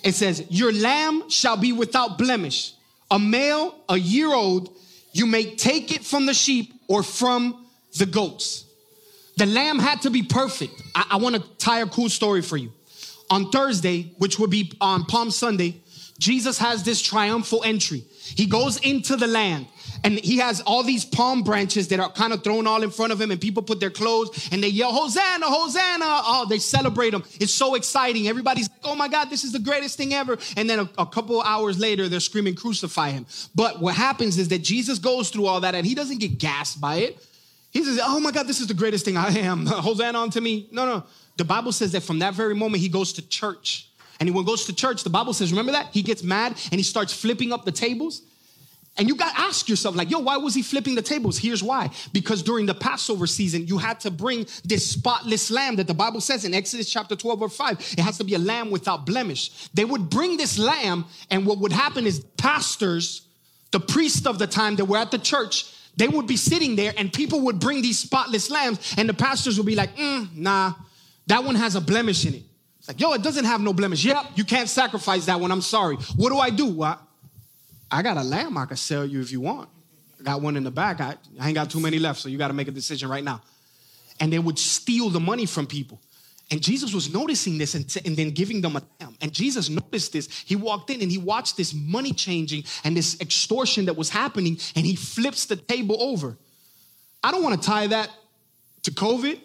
[0.03, 2.73] It says, Your lamb shall be without blemish,
[3.11, 4.75] a male, a year old.
[5.13, 8.65] You may take it from the sheep or from the goats.
[9.37, 10.81] The lamb had to be perfect.
[10.95, 12.71] I, I want to tie a cool story for you.
[13.29, 15.81] On Thursday, which would be on Palm Sunday,
[16.17, 18.03] Jesus has this triumphal entry.
[18.35, 19.67] He goes into the land
[20.03, 23.13] and he has all these palm branches that are kind of thrown all in front
[23.13, 26.05] of him and people put their clothes and they yell hosanna hosanna.
[26.05, 27.23] Oh they celebrate him.
[27.39, 28.27] It's so exciting.
[28.27, 30.37] Everybody's like oh my god this is the greatest thing ever.
[30.57, 33.25] And then a, a couple hours later they're screaming crucify him.
[33.53, 36.81] But what happens is that jesus goes through all that and he doesn't get gassed
[36.81, 37.25] by it.
[37.71, 39.65] He says oh my god this is the greatest thing i am.
[39.65, 40.67] Hosanna unto me.
[40.71, 41.03] No no.
[41.37, 43.89] The bible says that from that very moment he goes to church.
[44.19, 45.89] And when he goes to church the bible says remember that?
[45.91, 48.21] He gets mad and he starts flipping up the tables
[48.97, 51.37] and you got to ask yourself, like, yo, why was he flipping the tables?
[51.37, 51.89] Here's why.
[52.13, 56.21] Because during the Passover season, you had to bring this spotless lamb that the Bible
[56.21, 57.95] says in Exodus chapter 12 or 5.
[57.97, 59.67] It has to be a lamb without blemish.
[59.73, 63.27] They would bring this lamb, and what would happen is pastors,
[63.71, 65.65] the priests of the time that were at the church,
[65.97, 69.57] they would be sitting there, and people would bring these spotless lambs, and the pastors
[69.57, 70.73] would be like, mm, nah,
[71.27, 72.43] that one has a blemish in it.
[72.79, 74.05] It's like, yo, it doesn't have no blemish.
[74.05, 75.51] Yep, you can't sacrifice that one.
[75.51, 75.97] I'm sorry.
[76.15, 76.67] What do I do?
[76.67, 77.01] What?
[77.91, 79.69] I got a lamb I can sell you if you want.
[80.19, 81.01] I got one in the back.
[81.01, 83.23] I, I ain't got too many left, so you got to make a decision right
[83.23, 83.41] now.
[84.19, 85.99] And they would steal the money from people.
[86.51, 89.15] And Jesus was noticing this and, and, then giving them a lamb.
[89.19, 90.27] And Jesus noticed this.
[90.45, 94.59] He walked in and he watched this money changing and this extortion that was happening,
[94.75, 96.37] and he flips the table over.
[97.23, 98.11] I don't want to tie that
[98.83, 99.39] to COVID,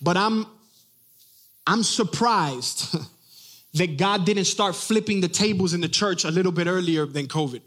[0.00, 0.46] but I'm
[1.66, 2.96] I'm surprised
[3.74, 7.26] that God didn't start flipping the tables in the church a little bit earlier than
[7.26, 7.60] COVID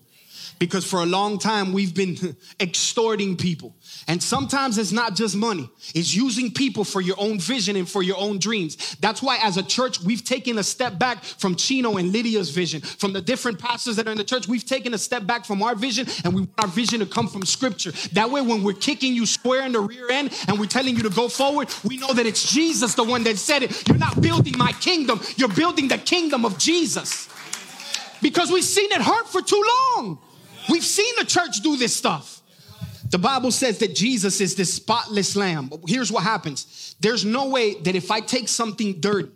[0.59, 3.75] because for a long time we've been extorting people.
[4.07, 8.01] And sometimes it's not just money, it's using people for your own vision and for
[8.03, 8.95] your own dreams.
[8.99, 12.81] That's why, as a church, we've taken a step back from Chino and Lydia's vision,
[12.81, 14.47] from the different pastors that are in the church.
[14.47, 17.27] We've taken a step back from our vision, and we want our vision to come
[17.27, 17.91] from scripture.
[18.13, 21.03] That way, when we're kicking you square in the rear end and we're telling you
[21.03, 23.87] to go forward, we know that it's Jesus, the one that said it.
[23.87, 27.29] You're not building my kingdom, you're building the kingdom of Jesus.
[28.21, 29.63] Because we've seen it hurt for too
[29.95, 30.19] long.
[30.69, 32.41] We've seen the church do this stuff.
[33.09, 35.71] The Bible says that Jesus is this spotless lamb.
[35.87, 39.31] Here's what happens there's no way that if I take something dirty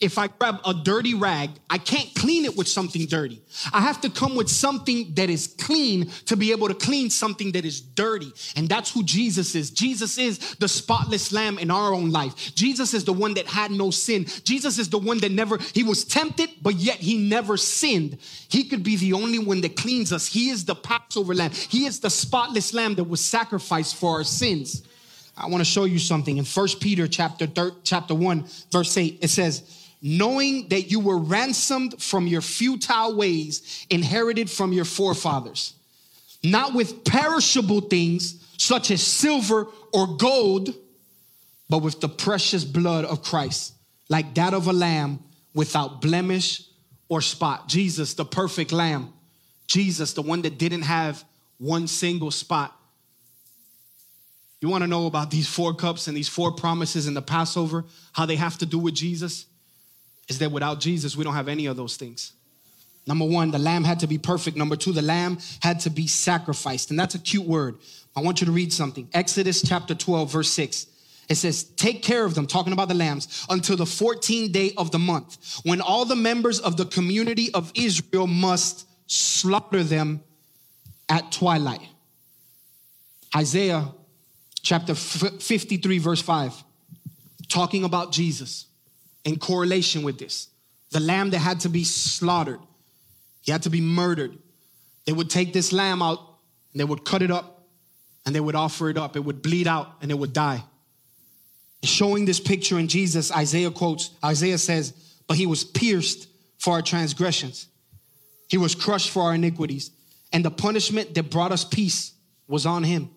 [0.00, 3.40] if I grab a dirty rag, I can't clean it with something dirty.
[3.72, 7.52] I have to come with something that is clean to be able to clean something
[7.52, 8.32] that is dirty.
[8.56, 9.70] And that's who Jesus is.
[9.70, 12.54] Jesus is the spotless lamb in our own life.
[12.54, 14.26] Jesus is the one that had no sin.
[14.44, 18.18] Jesus is the one that never, he was tempted, but yet he never sinned.
[18.48, 20.26] He could be the only one that cleans us.
[20.26, 21.52] He is the Passover lamb.
[21.52, 24.82] He is the spotless lamb that was sacrificed for our sins.
[25.36, 29.18] I want to show you something in First Peter chapter thir- chapter 1 verse 8
[29.20, 35.72] it says knowing that you were ransomed from your futile ways inherited from your forefathers,
[36.42, 40.74] not with perishable things such as silver or gold,
[41.70, 43.72] but with the precious blood of Christ,
[44.10, 45.20] like that of a lamb
[45.54, 46.60] without blemish
[47.08, 47.66] or spot.
[47.66, 49.10] Jesus, the perfect lamb.
[49.66, 51.24] Jesus, the one that didn't have
[51.56, 52.78] one single spot.
[54.60, 57.86] You want to know about these four cups and these four promises in the Passover,
[58.12, 59.46] how they have to do with Jesus?
[60.28, 62.32] Is that without Jesus, we don't have any of those things.
[63.06, 64.56] Number one, the lamb had to be perfect.
[64.56, 66.90] Number two, the lamb had to be sacrificed.
[66.90, 67.76] And that's a cute word.
[68.16, 69.08] I want you to read something.
[69.12, 70.86] Exodus chapter 12, verse 6.
[71.28, 74.90] It says, Take care of them, talking about the lambs, until the 14th day of
[74.90, 80.22] the month, when all the members of the community of Israel must slaughter them
[81.08, 81.82] at twilight.
[83.36, 83.88] Isaiah
[84.62, 86.64] chapter 53, verse 5,
[87.48, 88.66] talking about Jesus
[89.24, 90.48] in correlation with this.
[90.90, 92.60] The lamb that had to be slaughtered,
[93.42, 94.36] he had to be murdered.
[95.06, 96.20] They would take this lamb out
[96.72, 97.66] and they would cut it up
[98.24, 99.16] and they would offer it up.
[99.16, 100.64] It would bleed out and it would die.
[101.82, 104.94] Showing this picture in Jesus, Isaiah quotes, Isaiah says,
[105.26, 107.66] But he was pierced for our transgressions,
[108.48, 109.90] he was crushed for our iniquities,
[110.32, 112.12] and the punishment that brought us peace
[112.46, 113.10] was on him.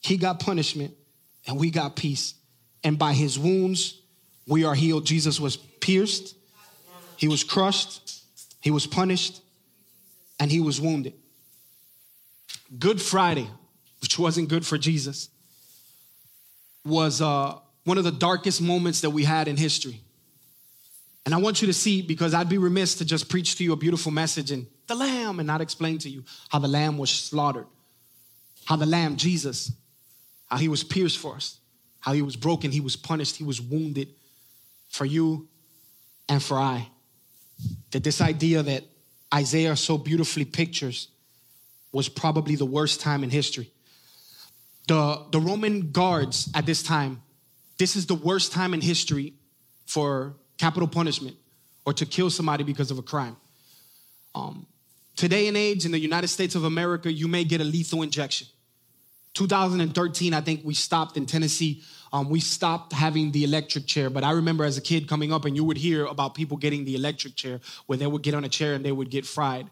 [0.00, 0.94] He got punishment
[1.46, 2.34] and we got peace.
[2.82, 3.99] And by his wounds,
[4.50, 5.06] we are healed.
[5.06, 6.34] Jesus was pierced,
[7.16, 8.22] he was crushed,
[8.60, 9.40] he was punished,
[10.40, 11.14] and he was wounded.
[12.78, 13.48] Good Friday,
[14.02, 15.30] which wasn't good for Jesus,
[16.84, 20.00] was uh, one of the darkest moments that we had in history.
[21.24, 23.72] And I want you to see, because I'd be remiss to just preach to you
[23.72, 27.10] a beautiful message and the lamb and not explain to you how the lamb was
[27.10, 27.66] slaughtered,
[28.64, 29.70] how the lamb, Jesus,
[30.46, 31.58] how he was pierced for us,
[32.00, 34.08] how he was broken, he was punished, he was wounded,
[34.90, 35.48] for you
[36.28, 36.88] and for I.
[37.92, 38.84] That this idea that
[39.32, 41.08] Isaiah so beautifully pictures
[41.92, 43.72] was probably the worst time in history.
[44.88, 47.22] The, the Roman guards at this time,
[47.78, 49.34] this is the worst time in history
[49.86, 51.36] for capital punishment
[51.86, 53.36] or to kill somebody because of a crime.
[54.34, 54.66] Um,
[55.16, 58.46] today and age in the United States of America, you may get a lethal injection.
[59.34, 64.10] 2013, I think we stopped in Tennessee um, we stopped having the electric chair.
[64.10, 66.84] But I remember as a kid coming up, and you would hear about people getting
[66.84, 69.68] the electric chair where they would get on a chair and they would get fried.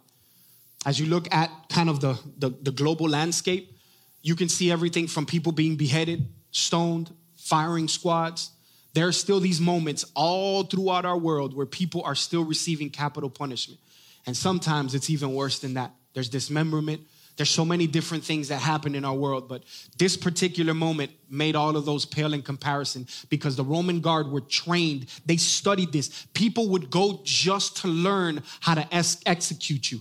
[0.87, 3.77] As you look at kind of the, the, the global landscape,
[4.23, 8.51] you can see everything from people being beheaded, stoned, firing squads.
[8.95, 13.31] There are still these moments all throughout our world where people are still receiving capital
[13.31, 13.81] punishment.
[14.27, 15.93] And sometimes it's even worse than that.
[16.15, 17.03] There's dismemberment,
[17.39, 19.63] there's so many different things that happen in our world, but
[19.97, 24.41] this particular moment made all of those pale in comparison because the Roman guard were
[24.41, 25.07] trained.
[25.25, 26.27] They studied this.
[26.35, 30.01] People would go just to learn how to ex- execute you.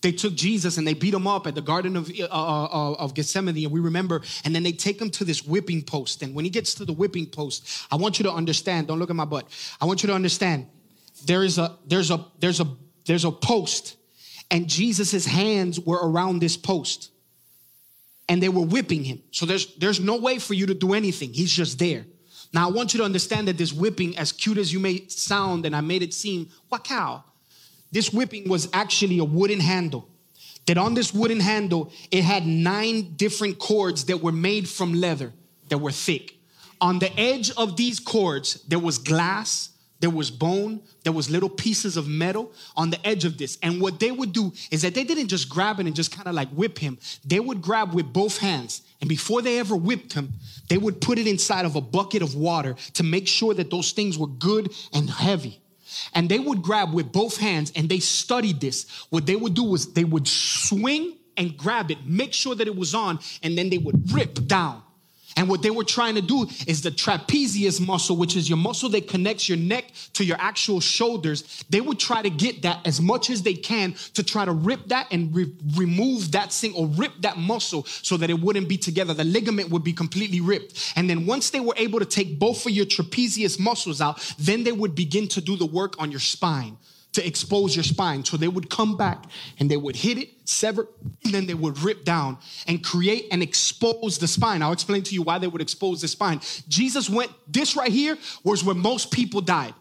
[0.00, 2.92] They took Jesus and they beat him up at the Garden of, uh, uh, uh,
[2.94, 6.22] of Gethsemane, and we remember, and then they take him to this whipping post.
[6.22, 9.10] And when he gets to the whipping post, I want you to understand, don't look
[9.10, 9.46] at my butt.
[9.78, 10.68] I want you to understand
[11.26, 12.66] there is a, there's a, there's a,
[13.04, 13.97] there's a post
[14.50, 17.10] and Jesus' hands were around this post.
[18.28, 19.22] and they were whipping him.
[19.30, 21.32] So there's there's no way for you to do anything.
[21.32, 22.04] He's just there.
[22.52, 25.66] Now I want you to understand that this whipping, as cute as you may sound,
[25.66, 26.48] and I made it seem,
[26.84, 27.24] cow?
[27.90, 30.08] This whipping was actually a wooden handle.
[30.66, 35.32] That on this wooden handle, it had nine different cords that were made from leather
[35.70, 36.34] that were thick.
[36.80, 41.48] On the edge of these cords, there was glass, there was bone, there was little
[41.48, 43.58] pieces of metal on the edge of this.
[43.62, 46.28] And what they would do is that they didn't just grab it and just kind
[46.28, 46.98] of like whip him.
[47.24, 48.82] They would grab with both hands.
[49.00, 50.32] And before they ever whipped him,
[50.68, 53.92] they would put it inside of a bucket of water to make sure that those
[53.92, 55.60] things were good and heavy.
[56.14, 58.86] And they would grab with both hands and they studied this.
[59.10, 62.76] What they would do was they would swing and grab it, make sure that it
[62.76, 64.82] was on, and then they would rip down.
[65.36, 68.88] And what they were trying to do is the trapezius muscle, which is your muscle
[68.90, 71.64] that connects your neck to your actual shoulders.
[71.70, 74.88] They would try to get that as much as they can to try to rip
[74.88, 78.76] that and re- remove that thing or rip that muscle so that it wouldn't be
[78.76, 79.14] together.
[79.14, 80.92] The ligament would be completely ripped.
[80.96, 84.64] And then once they were able to take both of your trapezius muscles out, then
[84.64, 86.76] they would begin to do the work on your spine
[87.12, 88.24] to expose your spine.
[88.24, 89.24] So they would come back
[89.58, 90.86] and they would hit it, sever,
[91.24, 94.62] and then they would rip down and create and expose the spine.
[94.62, 96.40] I'll explain to you why they would expose the spine.
[96.68, 99.74] Jesus went, this right here was where most people died.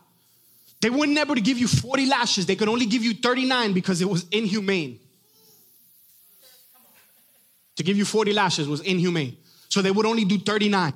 [0.81, 3.73] They were not able to give you 40 lashes, they could only give you 39
[3.73, 4.99] because it was inhumane.
[7.77, 9.37] To give you 40 lashes was inhumane.
[9.69, 10.93] So they would only do 39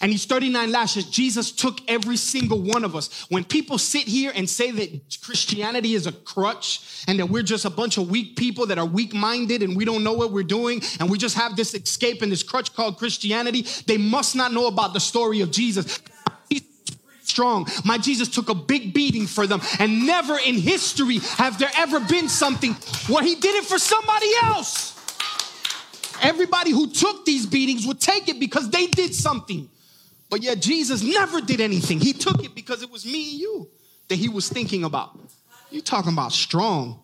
[0.00, 3.26] and these 39 lashes, Jesus took every single one of us.
[3.30, 7.64] When people sit here and say that Christianity is a crutch and that we're just
[7.64, 10.42] a bunch of weak people that are weak minded and we don't know what we're
[10.42, 14.52] doing and we just have this escape and this crutch called Christianity, they must not
[14.52, 16.00] know about the story of Jesus.
[17.22, 17.66] Strong.
[17.84, 21.98] My Jesus took a big beating for them, and never in history have there ever
[21.98, 22.72] been something
[23.08, 24.94] where he did it for somebody else.
[26.22, 29.68] Everybody who took these beatings would take it because they did something.
[30.28, 32.00] But yet Jesus never did anything.
[32.00, 33.68] He took it because it was me and you
[34.08, 35.18] that he was thinking about.
[35.70, 37.00] You talking about strong.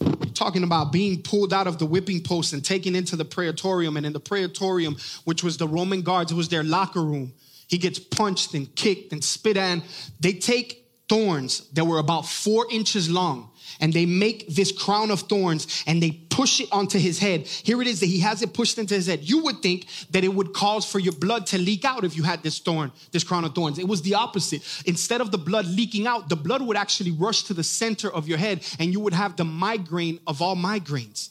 [0.00, 3.96] You're talking about being pulled out of the whipping post and taken into the praetorium.
[3.96, 7.32] And in the praetorium, which was the Roman guards, it was their locker room.
[7.68, 9.82] He gets punched and kicked and spit on.
[10.20, 13.49] They take thorns that were about four inches long
[13.80, 17.46] and they make this crown of thorns and they push it onto his head.
[17.46, 19.28] Here it is that he has it pushed into his head.
[19.28, 22.22] You would think that it would cause for your blood to leak out if you
[22.22, 23.78] had this thorn, this crown of thorns.
[23.78, 24.62] It was the opposite.
[24.86, 28.28] Instead of the blood leaking out, the blood would actually rush to the center of
[28.28, 31.30] your head and you would have the migraine of all migraines.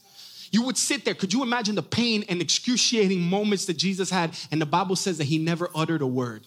[0.51, 1.13] You would sit there.
[1.13, 4.35] Could you imagine the pain and excruciating moments that Jesus had?
[4.51, 6.45] And the Bible says that he never uttered a word.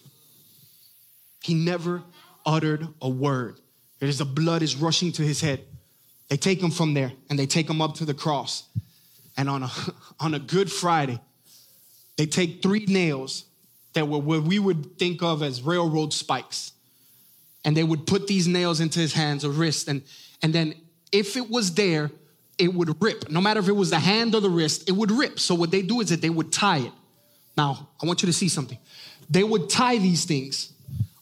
[1.41, 2.03] He never
[2.45, 3.59] uttered a word.
[4.01, 5.65] Is the blood is rushing to his head.
[6.33, 8.63] They take him from there and they take him up to the cross.
[9.37, 9.69] And on a,
[10.19, 11.19] on a Good Friday,
[12.17, 13.45] they take three nails
[13.93, 16.71] that were what we would think of as railroad spikes.
[17.63, 19.87] And they would put these nails into his hands or wrist.
[19.87, 20.01] And,
[20.41, 20.73] and then
[21.11, 22.09] if it was there,
[22.57, 23.29] it would rip.
[23.29, 25.39] No matter if it was the hand or the wrist, it would rip.
[25.39, 26.93] So what they do is that they would tie it.
[27.55, 28.79] Now, I want you to see something.
[29.29, 30.73] They would tie these things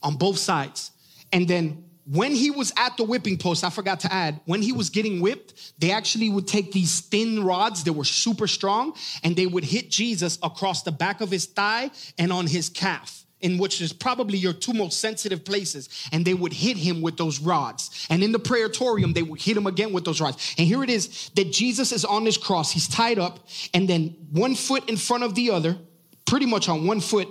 [0.02, 0.92] on both sides.
[1.34, 4.72] And then when he was at the whipping post, I forgot to add, when he
[4.72, 9.36] was getting whipped, they actually would take these thin rods that were super strong and
[9.36, 13.60] they would hit Jesus across the back of his thigh and on his calf, in
[13.60, 15.90] which is probably your two most sensitive places.
[16.12, 18.08] And they would hit him with those rods.
[18.10, 20.56] And in the praetorium, they would hit him again with those rods.
[20.58, 24.16] And here it is that Jesus is on this cross, he's tied up, and then
[24.32, 25.78] one foot in front of the other,
[26.26, 27.28] pretty much on one foot.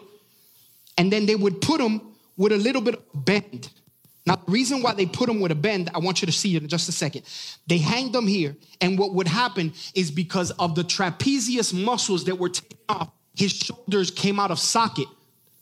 [0.96, 2.02] And then they would put him
[2.37, 3.68] with a little bit of bend
[4.26, 6.54] now, the reason why they put him with a bend, I want you to see
[6.54, 7.22] it in just a second.
[7.66, 12.38] They hanged him here, and what would happen is because of the trapezius muscles that
[12.38, 15.06] were taken off, his shoulders came out of socket.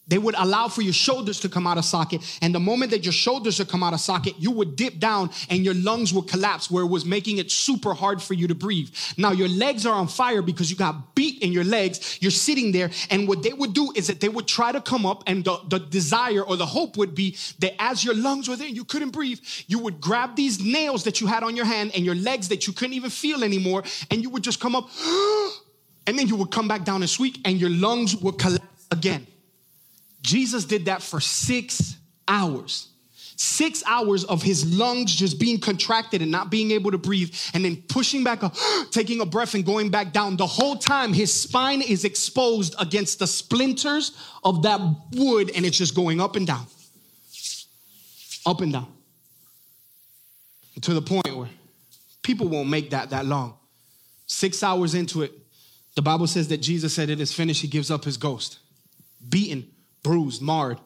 [0.09, 2.23] They would allow for your shoulders to come out of socket.
[2.43, 5.31] And the moment that your shoulders would come out of socket, you would dip down
[5.51, 8.55] and your lungs would collapse where it was making it super hard for you to
[8.55, 8.91] breathe.
[9.17, 12.19] Now your legs are on fire because you got beat in your legs.
[12.21, 12.91] You're sitting there.
[13.11, 15.59] And what they would do is that they would try to come up and the,
[15.69, 19.11] the desire or the hope would be that as your lungs were there you couldn't
[19.11, 22.49] breathe, you would grab these nails that you had on your hand and your legs
[22.49, 23.85] that you couldn't even feel anymore.
[24.11, 24.89] And you would just come up
[26.07, 29.27] and then you would come back down and squeak and your lungs would collapse again.
[30.23, 31.97] Jesus did that for six
[32.27, 32.89] hours.
[33.37, 37.65] Six hours of his lungs just being contracted and not being able to breathe, and
[37.65, 38.57] then pushing back up,
[38.91, 40.37] taking a breath and going back down.
[40.37, 44.11] The whole time, his spine is exposed against the splinters
[44.43, 44.81] of that
[45.13, 46.67] wood, and it's just going up and down,
[48.45, 48.93] up and down,
[50.81, 51.49] to the point where
[52.23, 53.55] people won't make that that long.
[54.27, 55.33] Six hours into it,
[55.95, 57.63] the Bible says that Jesus said it is finished.
[57.63, 58.59] He gives up his ghost,
[59.29, 59.71] beaten,
[60.03, 60.79] bruised, marred.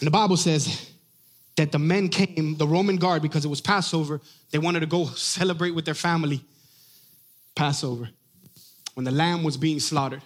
[0.00, 0.90] And the Bible says
[1.56, 4.20] that the men came, the Roman guard, because it was Passover,
[4.50, 6.42] they wanted to go celebrate with their family
[7.54, 8.08] Passover.
[8.94, 10.22] When the lamb was being slaughtered,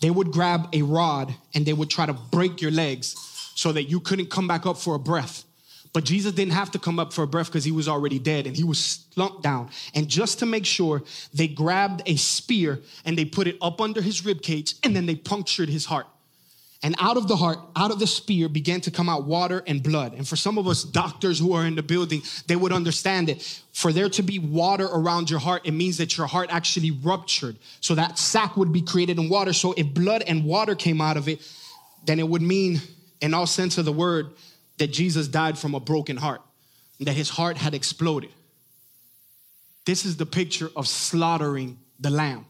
[0.00, 3.16] they would grab a rod and they would try to break your legs
[3.54, 5.44] so that you couldn't come back up for a breath.
[5.92, 8.46] But Jesus didn't have to come up for a breath because he was already dead
[8.46, 8.78] and he was
[9.12, 9.70] slumped down.
[9.94, 14.00] And just to make sure, they grabbed a spear and they put it up under
[14.00, 16.06] his rib cage and then they punctured his heart.
[16.82, 19.82] And out of the heart, out of the spear, began to come out water and
[19.82, 20.12] blood.
[20.14, 23.62] And for some of us doctors who are in the building, they would understand it.
[23.72, 27.56] For there to be water around your heart, it means that your heart actually ruptured.
[27.80, 29.52] So that sac would be created in water.
[29.52, 31.40] So if blood and water came out of it,
[32.04, 32.80] then it would mean,
[33.20, 34.30] in all sense of the word,
[34.78, 36.42] that Jesus died from a broken heart,
[37.00, 38.30] that his heart had exploded.
[39.84, 42.46] This is the picture of slaughtering the lamb.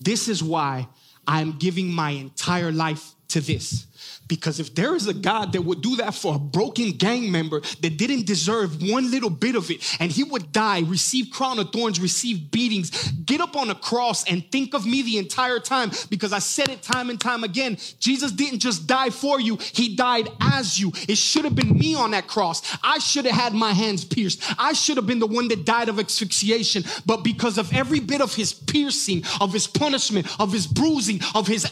[0.00, 0.88] This is why
[1.26, 3.86] I'm giving my entire life to this.
[4.26, 7.60] Because if there is a God that would do that for a broken gang member
[7.60, 11.72] that didn't deserve one little bit of it, and he would die, receive crown of
[11.72, 15.90] thorns, receive beatings, get up on a cross and think of me the entire time,
[16.10, 17.78] because I said it time and time again.
[18.00, 20.92] Jesus didn't just die for you, he died as you.
[21.08, 22.76] It should have been me on that cross.
[22.82, 24.42] I should have had my hands pierced.
[24.58, 28.20] I should have been the one that died of asphyxiation, but because of every bit
[28.20, 31.70] of his piercing, of his punishment, of his bruising, of his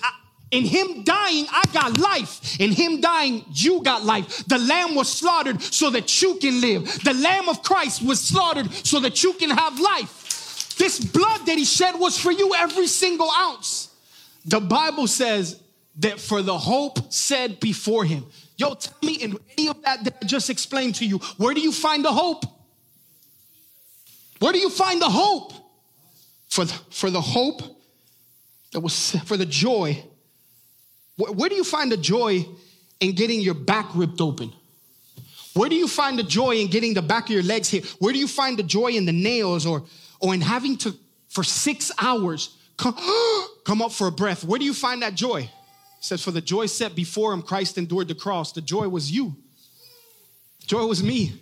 [0.50, 2.60] in him dying, I got life.
[2.60, 4.46] In him dying, you got life.
[4.46, 6.84] The lamb was slaughtered so that you can live.
[7.02, 10.76] The lamb of Christ was slaughtered so that you can have life.
[10.76, 13.92] This blood that he shed was for you, every single ounce.
[14.44, 15.60] The Bible says
[15.98, 18.24] that for the hope said before him.
[18.56, 21.60] Yo, tell me in any of that that I just explained to you, where do
[21.60, 22.44] you find the hope?
[24.38, 25.52] Where do you find the hope?
[26.48, 27.62] For the, for the hope
[28.72, 30.04] that was for the joy
[31.16, 32.46] where do you find the joy
[33.00, 34.52] in getting your back ripped open?
[35.54, 37.86] Where do you find the joy in getting the back of your legs hit?
[37.98, 39.84] Where do you find the joy in the nails or,
[40.20, 40.94] or in having to,
[41.28, 42.94] for six hours, come,
[43.64, 44.44] come up for a breath?
[44.44, 45.40] Where do you find that joy?
[45.42, 45.50] It
[46.00, 48.52] says, For the joy set before him, Christ endured the cross.
[48.52, 49.34] The joy was you.
[50.66, 51.40] Joy was me.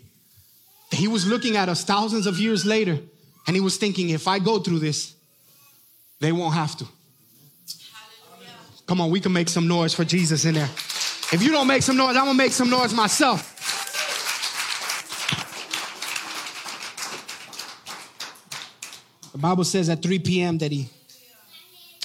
[0.93, 3.01] He was looking at us thousands of years later
[3.47, 5.15] and he was thinking, if I go through this,
[6.21, 6.87] they won't have to.
[8.87, 10.69] Come on, we can make some noise for Jesus in there.
[11.33, 13.51] If you don't make some noise, I'm gonna make some noise myself.
[19.33, 20.59] The Bible says at 3 p.m.
[20.59, 20.89] that he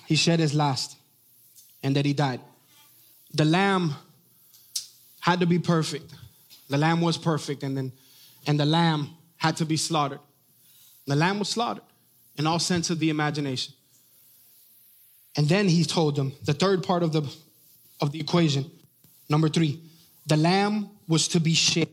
[0.07, 0.97] he shed his last
[1.83, 2.41] and that he died.
[3.33, 3.93] The lamb
[5.19, 6.11] had to be perfect.
[6.69, 7.91] The lamb was perfect, and then
[8.47, 10.19] and the lamb had to be slaughtered.
[11.05, 11.83] The lamb was slaughtered
[12.37, 13.73] in all sense of the imagination.
[15.37, 17.23] And then he told them the third part of the
[18.01, 18.69] of the equation.
[19.29, 19.79] Number 3,
[20.25, 21.89] the lamb was to be shared.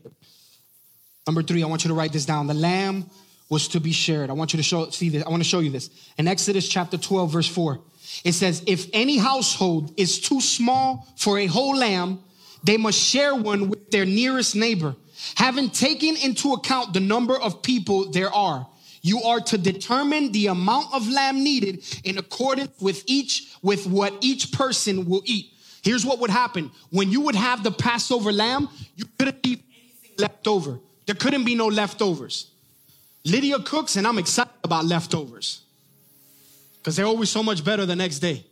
[1.27, 2.47] Number 3, I want you to write this down.
[2.47, 3.09] The lamb
[3.49, 4.29] was to be shared.
[4.29, 5.23] I want you to show see this.
[5.23, 5.89] I want to show you this.
[6.17, 7.79] In Exodus chapter 12 verse 4,
[8.23, 12.19] it says, "If any household is too small for a whole lamb,
[12.63, 14.95] they must share one with their nearest neighbor,
[15.35, 18.67] having taken into account the number of people there are."
[19.07, 24.13] You are to determine the amount of lamb needed in accordance with each with what
[24.19, 25.53] each person will eat.
[25.81, 26.71] Here's what would happen.
[26.89, 30.81] When you would have the Passover lamb, you couldn't leave anything left over.
[31.05, 32.51] There couldn't be no leftovers.
[33.23, 35.61] Lydia cooks and I'm excited about leftovers.
[36.83, 38.45] Cuz they're always so much better the next day.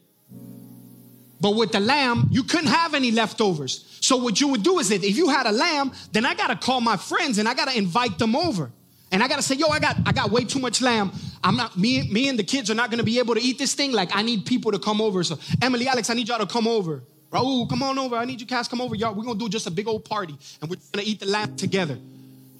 [1.41, 3.83] But with the lamb, you couldn't have any leftovers.
[3.99, 6.47] So what you would do is that if you had a lamb, then I got
[6.47, 8.71] to call my friends and I got to invite them over.
[9.15, 11.09] And I gotta say, yo, I got I got way too much lamb.
[11.41, 13.73] I'm not me, me and the kids are not gonna be able to eat this
[13.73, 13.93] thing.
[13.93, 15.23] Like, I need people to come over.
[15.23, 17.01] So Emily, Alex, I need y'all to come over.
[17.31, 18.17] Raul, come on over.
[18.17, 18.93] I need you guys come over.
[18.93, 21.55] Y'all, we're gonna do just a big old party and we're gonna eat the lamb
[21.55, 21.97] together.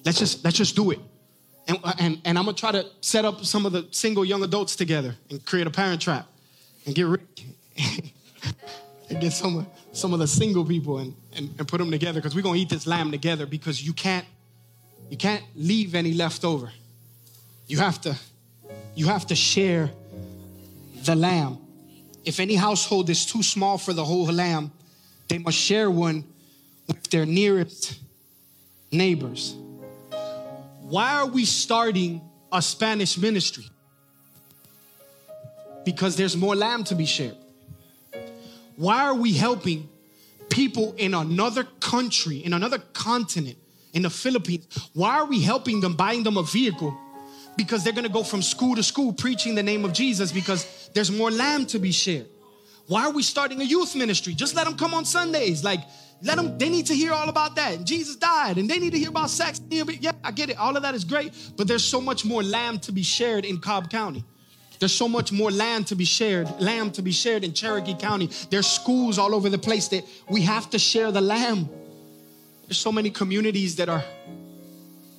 [0.02, 1.00] Let's just let's just do it.
[1.68, 4.76] And, and, and I'm gonna try to set up some of the single young adults
[4.76, 6.26] together and create a parent trap
[6.86, 7.20] and get rid
[9.10, 12.18] and get some of some of the single people and, and, and put them together
[12.18, 14.24] because we're gonna eat this lamb together because you can't
[15.10, 16.70] you can't leave any left over.
[17.66, 18.16] You have to
[18.94, 19.90] you have to share
[21.04, 21.58] the lamb.
[22.24, 24.72] If any household is too small for the whole lamb,
[25.28, 26.24] they must share one
[26.86, 27.98] with their nearest
[28.90, 29.54] neighbors.
[30.80, 33.66] Why are we starting a Spanish ministry?
[35.84, 37.36] Because there's more lamb to be shared.
[38.76, 39.88] Why are we helping
[40.48, 43.58] people in another country, in another continent,
[43.96, 44.66] in the Philippines.
[44.92, 46.96] Why are we helping them, buying them a vehicle?
[47.56, 51.10] because they're gonna go from school to school preaching the name of Jesus because there's
[51.10, 52.26] more lamb to be shared.
[52.86, 54.34] Why are we starting a youth ministry?
[54.34, 55.64] Just let them come on Sundays.
[55.64, 55.80] Like,
[56.22, 57.84] let them, they need to hear all about that.
[57.84, 59.60] Jesus died and they need to hear about sex.
[59.70, 60.58] Yeah, I get it.
[60.58, 63.58] All of that is great, but there's so much more lamb to be shared in
[63.58, 64.24] Cobb County.
[64.78, 68.30] There's so much more land to be shared, lamb to be shared in Cherokee County.
[68.50, 71.68] There's schools all over the place that we have to share the lamb.
[72.66, 74.04] There's so many communities that are,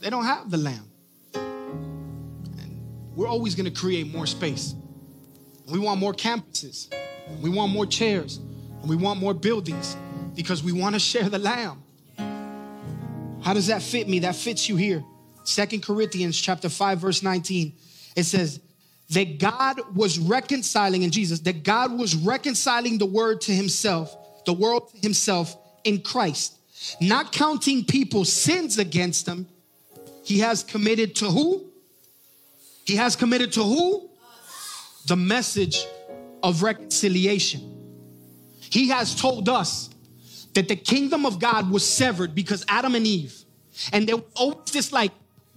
[0.02, 0.91] they don't have the lamb.
[1.34, 2.82] And
[3.16, 4.76] we're always gonna create more space.
[5.70, 6.93] We want more campuses.
[7.41, 8.38] We want more chairs.
[8.38, 9.98] And we want more buildings
[10.36, 11.84] because we want to share the lamb.
[13.41, 14.20] How does that fit me?
[14.20, 15.04] That fits you here.
[15.43, 17.74] Second Corinthians chapter 5 verse 19.
[18.16, 18.60] It says
[19.10, 24.54] that God was reconciling in Jesus, that God was reconciling the word to himself, the
[24.54, 26.57] world to himself in Christ,
[26.99, 29.47] not counting people's sins against them.
[30.23, 31.65] He has committed to who?
[32.86, 34.09] He has committed to who?
[35.05, 35.86] The message
[36.43, 37.73] of reconciliation.
[38.59, 39.89] He has told us
[40.53, 43.43] that the kingdom of God was severed because Adam and Eve,
[43.93, 45.11] and there was always this like,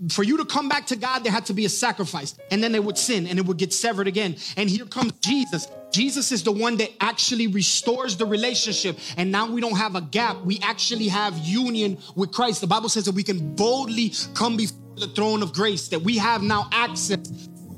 [0.09, 2.35] for you to come back to God, there had to be a sacrifice.
[2.51, 4.37] And then they would sin and it would get severed again.
[4.57, 5.69] And here comes Jesus.
[5.93, 8.99] Jesus is the one that actually restores the relationship.
[9.17, 10.41] And now we don't have a gap.
[10.43, 12.61] We actually have union with Christ.
[12.61, 16.19] The Bible says that we can boldly come before the throne of grace, that we
[16.19, 17.19] have now access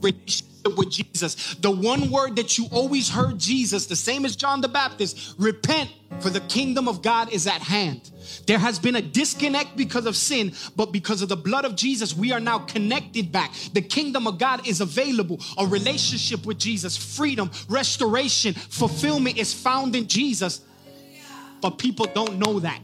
[0.01, 1.55] relationship with Jesus.
[1.57, 5.91] The one word that you always heard Jesus, the same as John the Baptist, repent
[6.21, 8.11] for the kingdom of God is at hand.
[8.47, 12.15] There has been a disconnect because of sin, but because of the blood of Jesus,
[12.15, 13.53] we are now connected back.
[13.73, 15.41] The kingdom of God is available.
[15.59, 20.61] A relationship with Jesus, freedom, restoration, fulfillment is found in Jesus.
[21.61, 22.81] But people don't know that.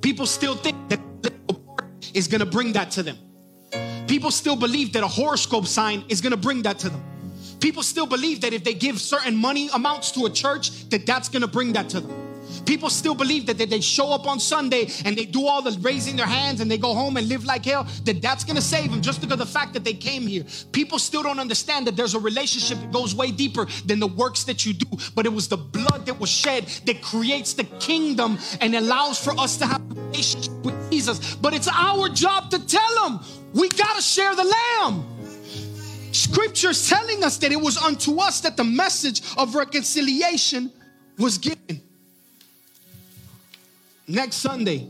[0.00, 1.00] People still think that
[2.14, 3.18] is going to bring that to them.
[4.08, 7.04] People still believe that a horoscope sign is going to bring that to them.
[7.60, 11.28] People still believe that if they give certain money amounts to a church, that that's
[11.28, 12.27] going to bring that to them.
[12.68, 16.16] People still believe that, they show up on Sunday and they do all the raising
[16.16, 18.90] their hands and they go home and live like hell, that that's going to save
[18.90, 20.44] them just because of the fact that they came here.
[20.70, 24.44] People still don't understand that there's a relationship that goes way deeper than the works
[24.44, 28.38] that you do, but it was the blood that was shed that creates the kingdom
[28.60, 31.36] and allows for us to have a relationship with Jesus.
[31.36, 33.20] But it's our job to tell them
[33.54, 35.06] we got to share the lamb.
[36.12, 40.70] Scripture's telling us that it was unto us that the message of reconciliation
[41.18, 41.87] was given.
[44.10, 44.88] Next Sunday,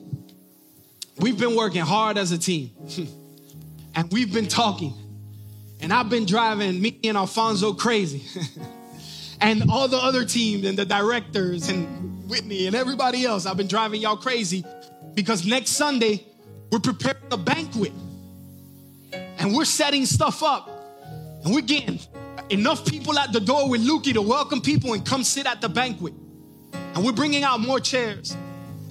[1.18, 2.70] we've been working hard as a team
[3.96, 4.94] and we've been talking.
[5.80, 8.22] And I've been driving me and Alfonso crazy.
[9.40, 13.66] and all the other teams and the directors and Whitney and everybody else, I've been
[13.66, 14.64] driving y'all crazy
[15.14, 16.24] because next Sunday,
[16.70, 17.92] we're preparing a banquet
[19.12, 20.70] and we're setting stuff up
[21.44, 21.98] and we're getting
[22.50, 25.68] enough people at the door with Lukey to welcome people and come sit at the
[25.68, 26.14] banquet.
[26.72, 28.36] And we're bringing out more chairs.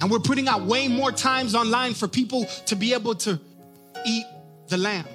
[0.00, 3.40] And we're putting out way more times online for people to be able to
[4.06, 4.26] eat
[4.68, 5.06] the lamb.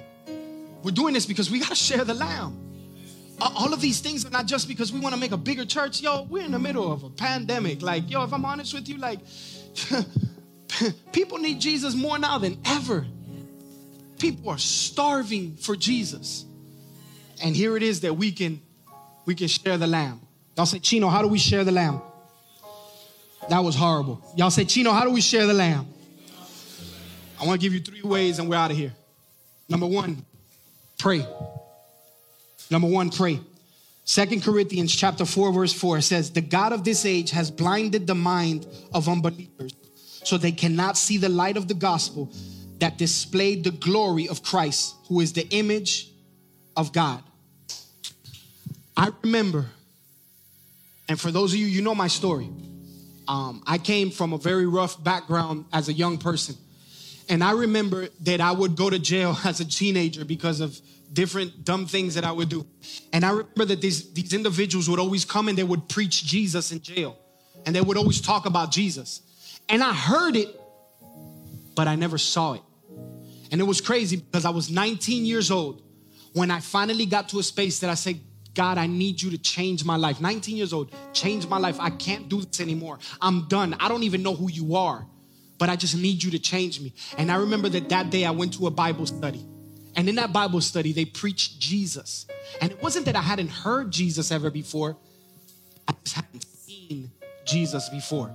[0.82, 2.60] We're doing this because we got to share the lamb.
[3.40, 6.00] All of these things are not just because we want to make a bigger church.
[6.00, 7.82] Yo, we're in the middle of a pandemic.
[7.82, 9.20] Like, yo, if I'm honest with you, like,
[11.12, 13.06] people need Jesus more now than ever.
[14.18, 16.44] People are starving for Jesus.
[17.42, 18.62] And here it is that we can
[19.26, 20.20] we can share the lamb.
[20.56, 22.00] Y'all say, Chino, how do we share the lamb?
[23.48, 24.22] That was horrible.
[24.36, 25.86] Y'all say, Chino, how do we share the lamb?
[27.40, 28.92] I want to give you three ways and we're out of here.
[29.68, 30.24] Number one,
[30.98, 31.26] pray.
[32.70, 33.40] Number one, pray.
[34.04, 38.14] Second Corinthians chapter 4, verse 4 says, The God of this age has blinded the
[38.14, 39.74] mind of unbelievers
[40.24, 42.30] so they cannot see the light of the gospel
[42.78, 46.10] that displayed the glory of Christ, who is the image
[46.76, 47.22] of God.
[48.96, 49.66] I remember,
[51.08, 52.48] and for those of you, you know my story.
[53.26, 56.56] Um, I came from a very rough background as a young person.
[57.28, 60.78] And I remember that I would go to jail as a teenager because of
[61.12, 62.66] different dumb things that I would do.
[63.12, 66.72] And I remember that these, these individuals would always come and they would preach Jesus
[66.72, 67.16] in jail.
[67.64, 69.22] And they would always talk about Jesus.
[69.68, 70.48] And I heard it,
[71.74, 72.62] but I never saw it.
[73.50, 75.82] And it was crazy because I was 19 years old
[76.32, 78.20] when I finally got to a space that I said,
[78.54, 80.20] God, I need you to change my life.
[80.20, 81.76] 19 years old, change my life.
[81.80, 82.98] I can't do this anymore.
[83.20, 83.76] I'm done.
[83.80, 85.06] I don't even know who you are,
[85.58, 86.92] but I just need you to change me.
[87.18, 89.44] And I remember that that day I went to a Bible study.
[89.96, 92.26] And in that Bible study, they preached Jesus.
[92.60, 94.96] And it wasn't that I hadn't heard Jesus ever before,
[95.86, 97.10] I just hadn't seen
[97.44, 98.34] Jesus before.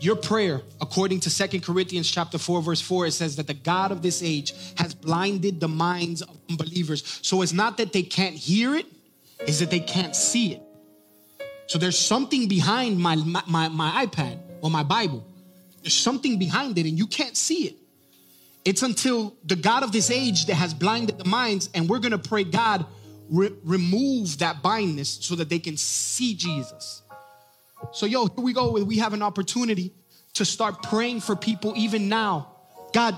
[0.00, 3.92] Your prayer, according to Second Corinthians chapter 4 verse 4 it says that the god
[3.92, 7.20] of this age has blinded the minds of unbelievers.
[7.22, 8.86] So it's not that they can't hear it,
[9.40, 10.62] it's that they can't see it.
[11.66, 15.24] So there's something behind my my my iPad or my Bible.
[15.82, 17.76] There's something behind it and you can't see it.
[18.64, 22.18] It's until the God of this age that has blinded the minds, and we're gonna
[22.18, 22.86] pray, God,
[23.30, 27.02] re- remove that blindness so that they can see Jesus.
[27.92, 28.72] So, yo, here we go.
[28.72, 29.92] We have an opportunity
[30.34, 32.52] to start praying for people even now.
[32.92, 33.16] God,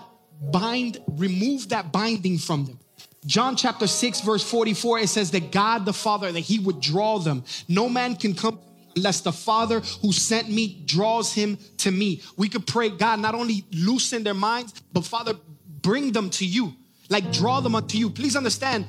[0.51, 2.79] bind, remove that binding from them.
[3.25, 7.18] John chapter 6, verse 44, it says that God the Father, that He would draw
[7.18, 7.45] them.
[7.68, 8.59] No man can come
[8.97, 12.23] unless the Father who sent me draws him to me.
[12.37, 15.35] We could pray, God, not only loosen their minds, but Father,
[15.81, 16.75] bring them to you.
[17.09, 18.11] Like draw them unto you.
[18.11, 18.87] Please understand,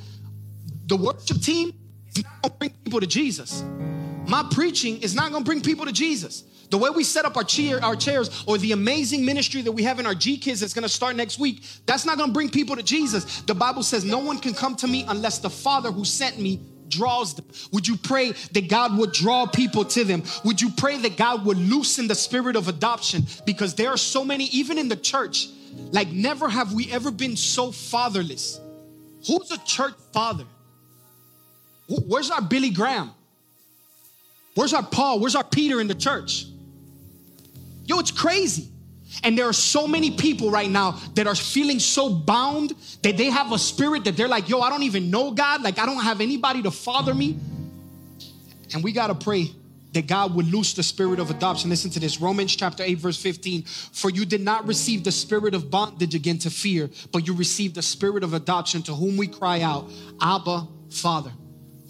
[0.88, 1.74] the worship team
[2.10, 3.64] is not gonna bring people to Jesus.
[4.34, 6.44] My preaching is not gonna bring people to Jesus.
[6.72, 7.46] The way we set up our
[7.84, 10.90] our chairs, or the amazing ministry that we have in our G Kids that's gonna
[10.90, 13.42] start next week, that's not gonna bring people to Jesus.
[13.42, 16.60] The Bible says, No one can come to me unless the Father who sent me
[16.90, 17.46] draws them?
[17.74, 20.24] Would you pray that God would draw people to them?
[20.44, 23.28] Would you pray that God would loosen the spirit of adoption?
[23.46, 25.48] Because there are so many, even in the church,
[25.92, 28.60] like never have we ever been so fatherless.
[29.28, 30.46] Who's a church father?
[31.88, 33.12] Where's our Billy Graham?
[34.56, 35.20] Where's our Paul?
[35.20, 36.46] Where's our Peter in the church?
[37.86, 38.70] Yo, it's crazy.
[39.24, 42.74] And there are so many people right now that are feeling so bound
[43.04, 45.62] that they have a spirit that they're like, yo, I don't even know God.
[45.62, 47.38] Like, I don't have anybody to father me.
[48.74, 49.52] And we got to pray
[49.94, 51.70] that God would loose the spirit of adoption.
[51.70, 53.64] Listen to this Romans chapter 8, verse 15.
[53.64, 57.76] For you did not receive the spirit of bondage again to fear, but you received
[57.76, 61.32] the spirit of adoption to whom we cry out, Abba, Father.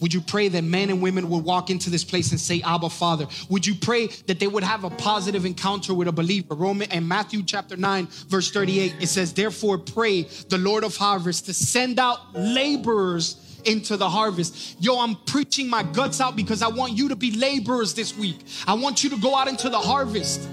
[0.03, 2.89] Would you pray that men and women would walk into this place and say, Abba,
[2.89, 3.25] Father?
[3.47, 6.55] Would you pray that they would have a positive encounter with a believer?
[6.55, 11.45] Roman and Matthew chapter 9, verse 38, it says, Therefore, pray the Lord of harvest
[11.45, 14.75] to send out laborers into the harvest.
[14.83, 18.39] Yo, I'm preaching my guts out because I want you to be laborers this week.
[18.67, 20.49] I want you to go out into the harvest.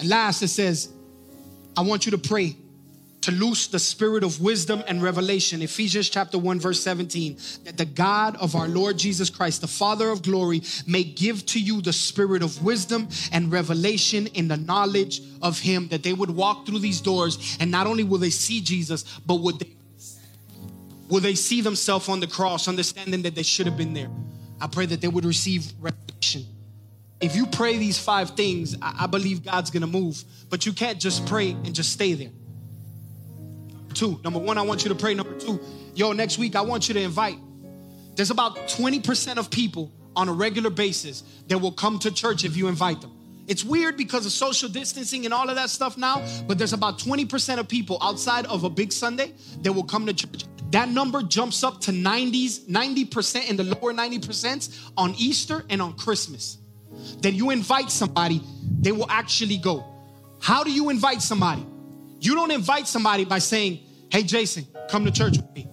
[0.00, 0.88] And last, it says,
[1.76, 2.56] I want you to pray
[3.24, 5.62] to loose the spirit of wisdom and revelation.
[5.62, 7.38] Ephesians chapter 1, verse 17.
[7.64, 11.60] That the God of our Lord Jesus Christ, the Father of glory, may give to
[11.60, 15.88] you the spirit of wisdom and revelation in the knowledge of Him.
[15.88, 19.36] That they would walk through these doors and not only will they see Jesus, but
[19.36, 19.70] would they
[21.08, 24.10] will they see themselves on the cross, understanding that they should have been there.
[24.60, 26.44] I pray that they would receive revelation.
[27.22, 30.22] If you pray these five things, I, believe God's gonna move.
[30.50, 32.30] But you can't just pray and just stay there
[33.94, 34.20] two.
[34.24, 35.14] Number one, I want you to pray.
[35.14, 35.60] Number two,
[35.94, 37.38] yo, next week I want you to invite.
[38.16, 42.56] There's about 20% of people on a regular basis that will come to church if
[42.56, 43.12] you invite them.
[43.46, 46.98] It's weird because of social distancing and all of that stuff now, but there's about
[46.98, 50.44] 20% of people outside of a big Sunday that will come to church.
[50.70, 55.92] That number jumps up to 90s, 90% in the lower 90% on Easter and on
[55.94, 56.58] Christmas.
[57.20, 58.40] Then you invite somebody,
[58.80, 59.84] they will actually go.
[60.40, 61.66] How do you invite somebody?
[62.24, 65.68] You don't invite somebody by saying, Hey, Jason, come to church with me.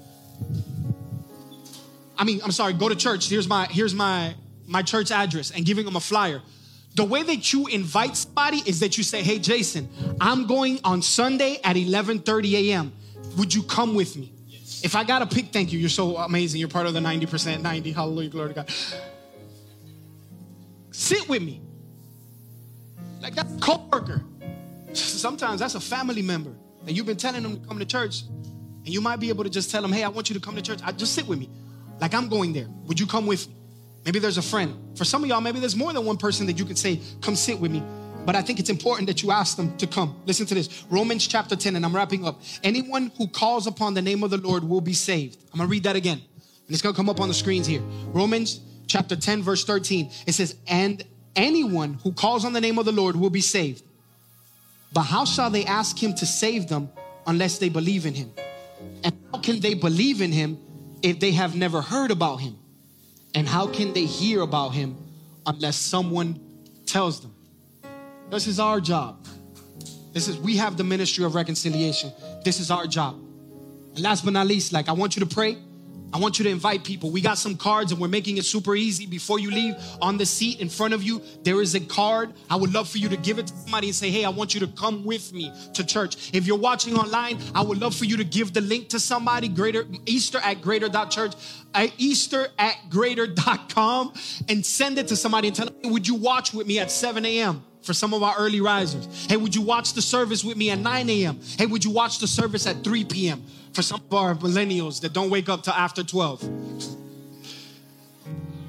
[2.18, 3.30] I mean, I'm sorry, go to church.
[3.30, 4.36] Here's my here's my
[4.68, 6.42] my church address and giving them a flyer.
[6.96, 9.90] The way that you invite somebody is that you say, "Hey, Jason,
[10.20, 12.92] I'm going on Sunday at 11:30 a.m.
[13.38, 14.82] Would you come with me?" Yes.
[14.84, 15.80] If I got to pick, thank you.
[15.80, 16.60] You're so amazing.
[16.60, 17.92] You're part of the 90%, 90.
[17.92, 18.70] Hallelujah, glory to God.
[20.92, 21.62] Sit with me.
[23.22, 24.26] Like that coworker.
[24.94, 26.56] Sometimes that's a family member
[26.88, 29.50] and you've been telling them to come to church, and you might be able to
[29.50, 30.80] just tell them, hey, I want you to come to church.
[30.84, 31.50] I, just sit with me.
[32.00, 32.68] Like I'm going there.
[32.86, 33.56] Would you come with me?
[34.06, 34.76] Maybe there's a friend.
[34.98, 37.36] For some of y'all, maybe there's more than one person that you could say, come
[37.36, 37.84] sit with me.
[38.26, 40.20] But I think it's important that you ask them to come.
[40.26, 42.42] Listen to this Romans chapter 10, and I'm wrapping up.
[42.64, 45.38] Anyone who calls upon the name of the Lord will be saved.
[45.54, 46.18] I'm gonna read that again.
[46.18, 47.82] And it's gonna come up on the screens here.
[48.08, 50.12] Romans chapter 10, verse 13.
[50.26, 51.04] It says, And
[51.36, 53.84] anyone who calls on the name of the Lord will be saved.
[54.94, 56.90] But how shall they ask him to save them
[57.26, 58.32] unless they believe in him?
[59.04, 60.58] And how can they believe in him
[61.02, 62.58] if they have never heard about him?
[63.34, 64.98] And how can they hear about him
[65.46, 66.40] unless someone
[66.86, 67.34] tells them?
[68.30, 69.26] This is our job.
[70.14, 72.12] This is we have the ministry of reconciliation.
[72.44, 73.16] This is our job.
[73.96, 75.58] And last but not least, like I want you to pray
[76.14, 77.10] I want you to invite people.
[77.10, 79.06] We got some cards and we're making it super easy.
[79.06, 82.34] Before you leave, on the seat in front of you, there is a card.
[82.50, 84.54] I would love for you to give it to somebody and say, Hey, I want
[84.54, 86.32] you to come with me to church.
[86.34, 89.48] If you're watching online, I would love for you to give the link to somebody,
[89.48, 91.34] greater Easter at greater.church,
[91.74, 94.14] at Easter at greater.com,
[94.50, 97.26] and send it to somebody and tell them, Would you watch with me at 7
[97.26, 97.64] a.m.?
[97.92, 99.26] For some of our early risers.
[99.26, 101.42] Hey, would you watch the service with me at 9 a.m.?
[101.58, 103.44] Hey, would you watch the service at 3 p.m.?
[103.74, 106.42] For some of our millennials that don't wake up till after 12.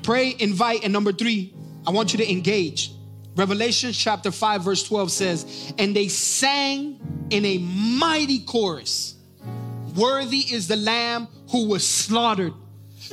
[0.02, 1.54] Pray, invite, and number three,
[1.86, 2.90] I want you to engage.
[3.36, 9.14] Revelation chapter 5, verse 12 says, And they sang in a mighty chorus
[9.94, 12.54] Worthy is the Lamb who was slaughtered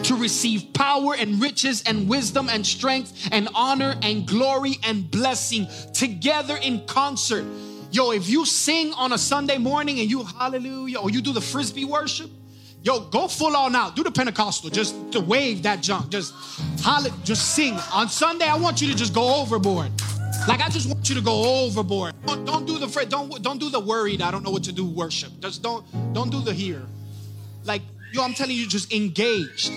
[0.04, 5.68] to receive power and riches and wisdom and strength and honor and glory and blessing
[5.94, 7.46] together in concert.
[7.92, 11.42] Yo, if you sing on a Sunday morning and you hallelujah or you do the
[11.42, 12.30] frisbee worship,
[12.84, 13.96] yo, go full on out.
[13.96, 16.10] Do the Pentecostal, just to wave that junk.
[16.10, 16.34] Just
[16.82, 17.78] holler, just sing.
[17.92, 19.92] On Sunday, I want you to just go overboard.
[20.48, 22.14] Like I just want you to go overboard.
[22.26, 24.22] Don't, don't do the don't don't do the worried.
[24.22, 24.86] I don't know what to do.
[24.86, 25.32] Worship.
[25.40, 25.84] Just don't
[26.14, 26.84] don't do the here.
[27.66, 27.82] Like
[28.12, 29.70] yo, I'm telling you, just engage.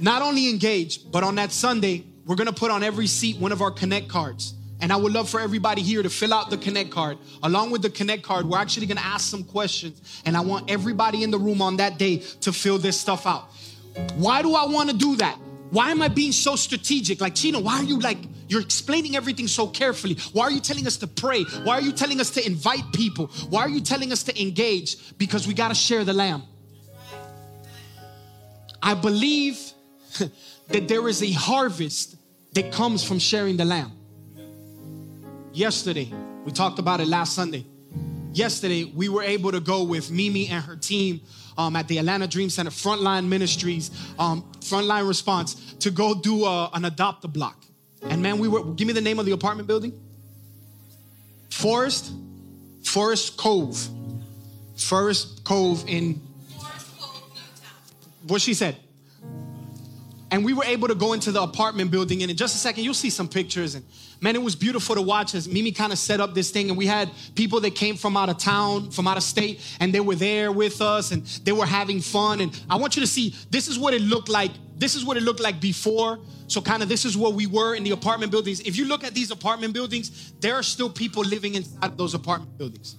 [0.00, 3.62] Not only engage, but on that Sunday, we're gonna put on every seat one of
[3.62, 4.54] our Connect cards.
[4.80, 7.18] And I would love for everybody here to fill out the Connect card.
[7.42, 10.00] Along with the Connect card, we're actually gonna ask some questions.
[10.24, 13.50] And I want everybody in the room on that day to fill this stuff out.
[14.16, 15.38] Why do I wanna do that?
[15.70, 17.20] Why am I being so strategic?
[17.20, 18.18] Like, Chino, why are you like,
[18.48, 20.16] you're explaining everything so carefully?
[20.32, 21.44] Why are you telling us to pray?
[21.62, 23.26] Why are you telling us to invite people?
[23.50, 25.16] Why are you telling us to engage?
[25.18, 26.42] Because we gotta share the lamb.
[28.82, 29.58] I believe
[30.68, 32.16] that there is a harvest
[32.54, 33.92] that comes from sharing the lamb.
[35.52, 36.12] Yesterday,
[36.44, 37.66] we talked about it last Sunday.
[38.32, 41.20] Yesterday, we were able to go with Mimi and her team
[41.58, 46.70] um, at the Atlanta Dream Center Frontline Ministries, um, Frontline Response, to go do a,
[46.72, 47.64] an adopt a block.
[48.02, 49.92] And man, we were, give me the name of the apartment building
[51.50, 52.12] Forest,
[52.84, 53.88] Forest Cove.
[54.76, 56.20] Forest Cove in,
[58.30, 58.76] what she said.
[60.32, 62.22] And we were able to go into the apartment building.
[62.22, 63.74] And in just a second, you'll see some pictures.
[63.74, 63.84] And
[64.20, 66.68] man, it was beautiful to watch as Mimi kind of set up this thing.
[66.68, 69.92] And we had people that came from out of town, from out of state, and
[69.92, 72.40] they were there with us and they were having fun.
[72.40, 74.52] And I want you to see this is what it looked like.
[74.76, 76.20] This is what it looked like before.
[76.46, 78.60] So, kind of, this is where we were in the apartment buildings.
[78.60, 82.14] If you look at these apartment buildings, there are still people living inside of those
[82.14, 82.96] apartment buildings.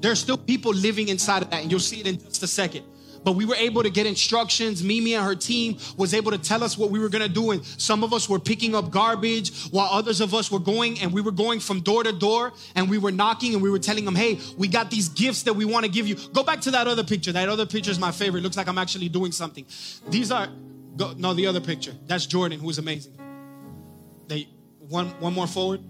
[0.00, 2.46] There are still people living inside of that, and you'll see it in just a
[2.46, 2.84] second
[3.24, 4.82] but we were able to get instructions.
[4.82, 7.50] Mimi and her team was able to tell us what we were gonna do.
[7.50, 11.12] And some of us were picking up garbage while others of us were going and
[11.12, 14.04] we were going from door to door and we were knocking and we were telling
[14.04, 16.16] them, hey, we got these gifts that we wanna give you.
[16.32, 17.32] Go back to that other picture.
[17.32, 18.42] That other picture is my favorite.
[18.42, 19.66] Looks like I'm actually doing something.
[20.08, 20.48] These are,
[20.96, 21.94] go, no, the other picture.
[22.06, 23.16] That's Jordan, who's amazing.
[24.28, 24.48] They,
[24.78, 25.80] one, one more forward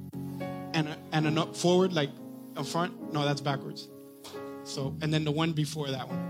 [0.75, 2.11] and and a forward, like
[2.57, 3.13] in front.
[3.13, 3.89] No, that's backwards.
[4.65, 6.30] So, and then the one before that one.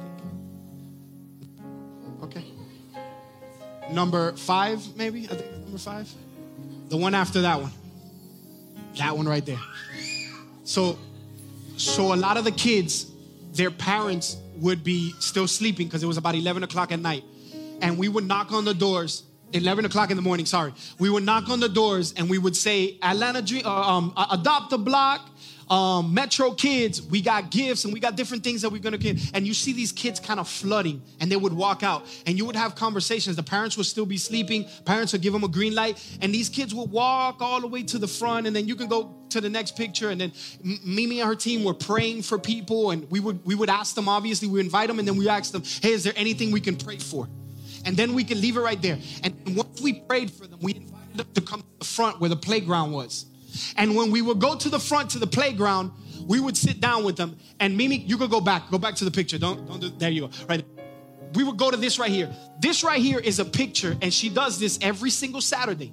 [3.92, 5.24] Number five, maybe?
[5.24, 6.12] I think number five.
[6.88, 7.72] The one after that one.
[8.96, 9.60] That one right there.
[10.64, 10.98] So,
[11.76, 13.10] so a lot of the kids,
[13.52, 17.24] their parents would be still sleeping because it was about 11 o'clock at night.
[17.80, 20.72] And we would knock on the doors 11 o'clock in the morning, sorry.
[20.98, 24.72] We would knock on the doors and we would say, Atlanta Dream, uh, um, adopt
[24.72, 25.28] a block,
[25.70, 29.30] um, Metro Kids, we got gifts and we got different things that we're gonna give.
[29.34, 32.44] And you see these kids kind of flooding and they would walk out and you
[32.44, 33.36] would have conversations.
[33.36, 36.48] The parents would still be sleeping, parents would give them a green light, and these
[36.48, 38.46] kids would walk all the way to the front.
[38.46, 40.10] And then you can go to the next picture.
[40.10, 40.32] And then
[40.84, 44.08] Mimi and her team were praying for people, and we would we would ask them,
[44.08, 46.76] obviously, we invite them, and then we ask them, hey, is there anything we can
[46.76, 47.28] pray for?
[47.84, 48.98] And then we can leave it right there.
[49.22, 52.28] And once we prayed for them, we invited them to come to the front where
[52.28, 53.26] the playground was.
[53.76, 55.92] And when we would go to the front to the playground,
[56.26, 57.38] we would sit down with them.
[57.58, 59.38] And Mimi, you could go back, go back to the picture.
[59.38, 60.30] Don't, don't do, there you go.
[60.48, 60.64] Right.
[61.34, 62.34] We would go to this right here.
[62.60, 65.92] This right here is a picture, and she does this every single Saturday.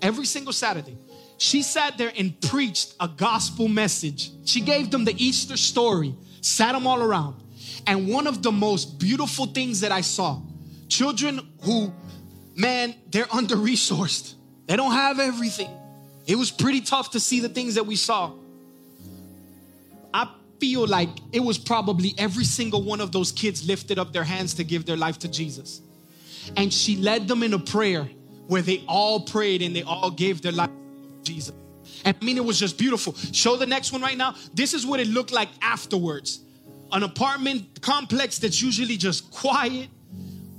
[0.00, 0.96] Every single Saturday.
[1.38, 4.30] She sat there and preached a gospel message.
[4.44, 7.42] She gave them the Easter story, sat them all around.
[7.86, 10.40] And one of the most beautiful things that I saw
[10.88, 11.92] children who,
[12.54, 14.34] man, they're under resourced,
[14.66, 15.70] they don't have everything.
[16.26, 18.32] It was pretty tough to see the things that we saw.
[20.14, 20.28] I
[20.60, 24.54] feel like it was probably every single one of those kids lifted up their hands
[24.54, 25.80] to give their life to Jesus.
[26.56, 28.08] And she led them in a prayer
[28.46, 31.54] where they all prayed and they all gave their life to Jesus.
[32.04, 33.14] And I mean, it was just beautiful.
[33.32, 34.34] Show the next one right now.
[34.54, 36.40] This is what it looked like afterwards.
[36.90, 39.88] An apartment complex that's usually just quiet,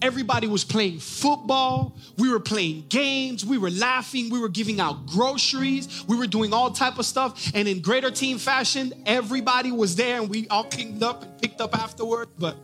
[0.03, 1.95] Everybody was playing football.
[2.17, 3.45] We were playing games.
[3.45, 4.29] We were laughing.
[4.29, 6.03] We were giving out groceries.
[6.09, 7.51] We were doing all type of stuff.
[7.55, 11.61] And in greater team fashion, everybody was there and we all cleaned up and picked
[11.61, 12.27] up afterward.
[12.37, 12.57] But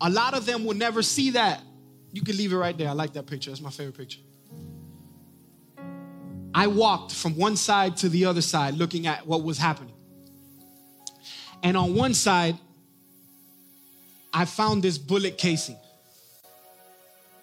[0.00, 1.60] a lot of them will never see that.
[2.12, 2.88] You can leave it right there.
[2.88, 3.50] I like that picture.
[3.50, 4.20] That's my favorite picture.
[6.54, 9.94] I walked from one side to the other side looking at what was happening.
[11.64, 12.56] And on one side,
[14.32, 15.76] I found this bullet casing.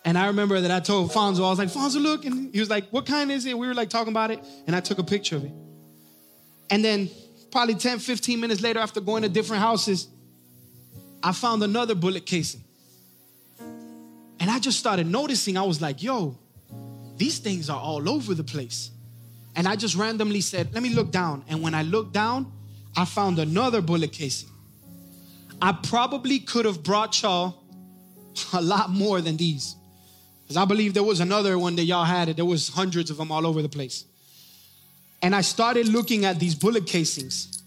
[0.05, 2.23] And I remember that I told Fonzo, I was like, Fonzo, look.
[2.23, 3.57] And he was like, what kind is it?
[3.57, 4.39] We were like talking about it.
[4.65, 5.51] And I took a picture of it.
[6.69, 7.09] And then
[7.51, 10.07] probably 10, 15 minutes later, after going to different houses,
[11.21, 12.63] I found another bullet casing.
[14.39, 16.37] And I just started noticing, I was like, yo,
[17.17, 18.91] these things are all over the place.
[19.55, 21.43] And I just randomly said, let me look down.
[21.49, 22.51] And when I looked down,
[22.95, 24.49] I found another bullet casing.
[25.61, 27.63] I probably could have brought y'all
[28.53, 29.75] a lot more than these.
[30.43, 32.29] Because I believe there was another one that y'all had.
[32.29, 34.05] There was hundreds of them all over the place.
[35.21, 37.63] And I started looking at these bullet casings.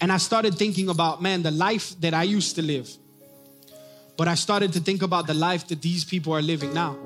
[0.00, 2.90] And I started thinking about, man, the life that I used to live.
[4.16, 6.98] But I started to think about the life that these people are living now.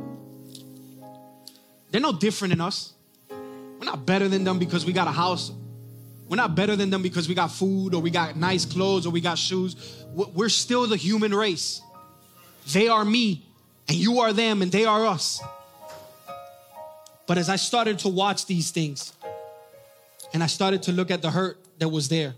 [1.90, 2.94] They're no different than us.
[3.30, 5.52] We're not better than them because we got a house.
[6.28, 9.10] We're not better than them because we got food or we got nice clothes or
[9.10, 10.04] we got shoes.
[10.12, 11.80] We're still the human race.
[12.72, 13.46] They are me
[13.88, 15.40] and you are them and they are us.
[17.26, 19.12] But as I started to watch these things
[20.32, 22.34] and I started to look at the hurt that was there,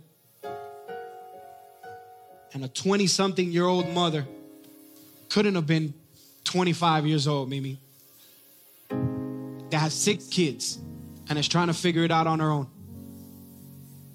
[2.52, 4.26] and a 20 something year old mother
[5.28, 5.94] couldn't have been
[6.44, 7.78] 25 years old, Mimi,
[9.70, 10.78] that has six kids
[11.28, 12.66] and is trying to figure it out on her own.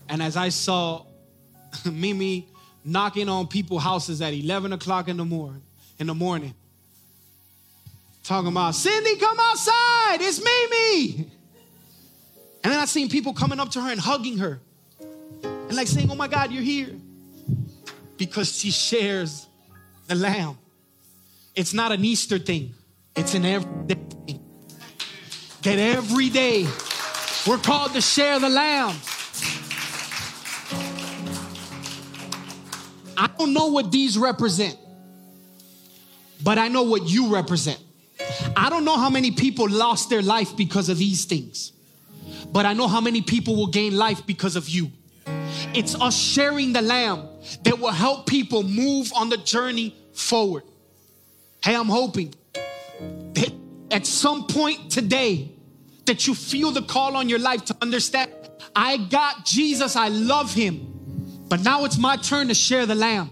[0.10, 1.06] And as I saw
[1.92, 2.48] Mimi
[2.86, 5.62] knocking on people's houses at 11 o'clock in the morning,
[6.00, 6.54] in the morning,
[8.24, 11.32] talking about, Cindy, come outside, it's Mimi.
[12.64, 14.60] And then I seen people coming up to her and hugging her
[15.44, 16.96] and like saying, oh my God, you're here.
[18.18, 19.48] Because she shares
[20.08, 20.58] the lamb.
[21.56, 22.74] It's not an Easter thing,
[23.16, 24.40] it's an everyday thing.
[25.64, 26.68] That every day
[27.48, 28.96] we're called to share the lamb.
[33.18, 34.78] I don't know what these represent,
[36.44, 37.80] but I know what you represent.
[38.56, 41.72] I don't know how many people lost their life because of these things,
[42.52, 44.92] but I know how many people will gain life because of you.
[45.74, 47.28] It's us sharing the lamb
[47.64, 50.64] that will help people move on the journey forward.
[51.64, 52.34] Hey, I'm hoping
[53.34, 53.52] that
[53.92, 55.52] at some point today
[56.06, 58.32] that you feel the call on your life to understand
[58.76, 60.93] I got Jesus, I love him.
[61.50, 63.30] But now it's my turn to share the lamb.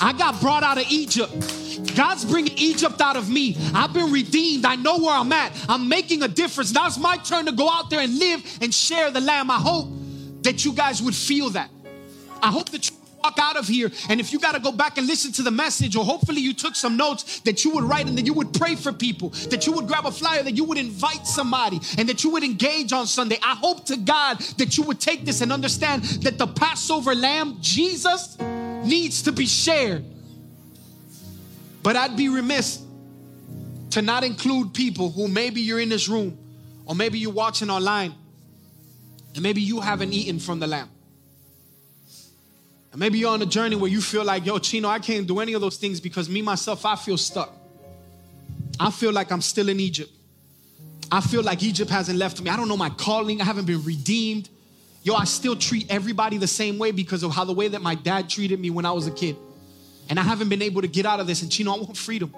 [0.00, 1.32] I got brought out of Egypt.
[1.96, 3.56] God's bringing Egypt out of me.
[3.74, 4.64] I've been redeemed.
[4.64, 5.52] I know where I'm at.
[5.68, 6.72] I'm making a difference.
[6.72, 9.50] Now it's my turn to go out there and live and share the lamb.
[9.50, 9.88] I hope
[10.42, 11.70] that you guys would feel that.
[12.42, 12.96] I hope that you
[13.26, 13.90] walk out of here.
[14.08, 16.54] And if you got to go back and listen to the message or hopefully you
[16.54, 19.66] took some notes that you would write and that you would pray for people that
[19.66, 22.92] you would grab a flyer that you would invite somebody and that you would engage
[22.92, 26.46] on sunday i hope to god that you would take this and understand that the
[26.46, 28.38] passover lamb jesus
[28.84, 30.04] needs to be shared.
[31.82, 32.82] But i'd be remiss
[33.90, 36.38] to not include people who maybe you're in this room
[36.84, 38.14] or maybe you're watching online
[39.34, 40.90] and maybe you haven't eaten from the lamb
[42.96, 45.40] and maybe you're on a journey where you feel like, yo, Chino, I can't do
[45.40, 47.52] any of those things because me, myself, I feel stuck.
[48.80, 50.10] I feel like I'm still in Egypt.
[51.12, 52.48] I feel like Egypt hasn't left me.
[52.48, 53.42] I don't know my calling.
[53.42, 54.48] I haven't been redeemed.
[55.02, 57.96] Yo, I still treat everybody the same way because of how the way that my
[57.96, 59.36] dad treated me when I was a kid.
[60.08, 61.42] And I haven't been able to get out of this.
[61.42, 62.34] And Chino, I want freedom.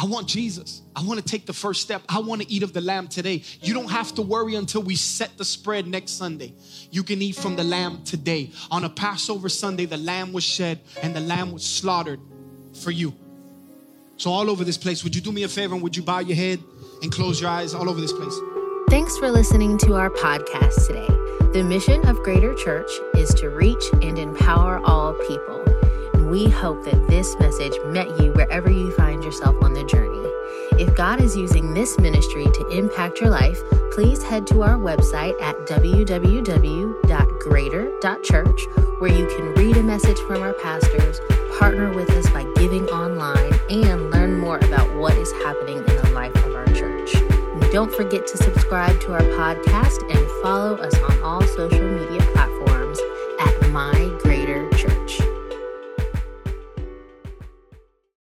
[0.00, 0.82] I want Jesus.
[0.94, 2.02] I want to take the first step.
[2.08, 3.42] I want to eat of the lamb today.
[3.60, 6.54] You don't have to worry until we set the spread next Sunday.
[6.92, 8.52] You can eat from the lamb today.
[8.70, 12.20] On a Passover Sunday, the lamb was shed and the lamb was slaughtered
[12.80, 13.12] for you.
[14.18, 16.20] So, all over this place, would you do me a favor and would you bow
[16.20, 16.60] your head
[17.02, 18.36] and close your eyes all over this place?
[18.88, 21.06] Thanks for listening to our podcast today.
[21.52, 25.77] The mission of Greater Church is to reach and empower all people
[26.28, 30.18] we hope that this message met you wherever you find yourself on the journey.
[30.80, 33.60] If God is using this ministry to impact your life,
[33.92, 38.66] please head to our website at www.greater.church
[38.98, 41.20] where you can read a message from our pastors,
[41.58, 46.10] partner with us by giving online, and learn more about what is happening in the
[46.12, 47.14] life of our church.
[47.14, 51.88] And don't forget to subscribe to our podcast and follow us on all social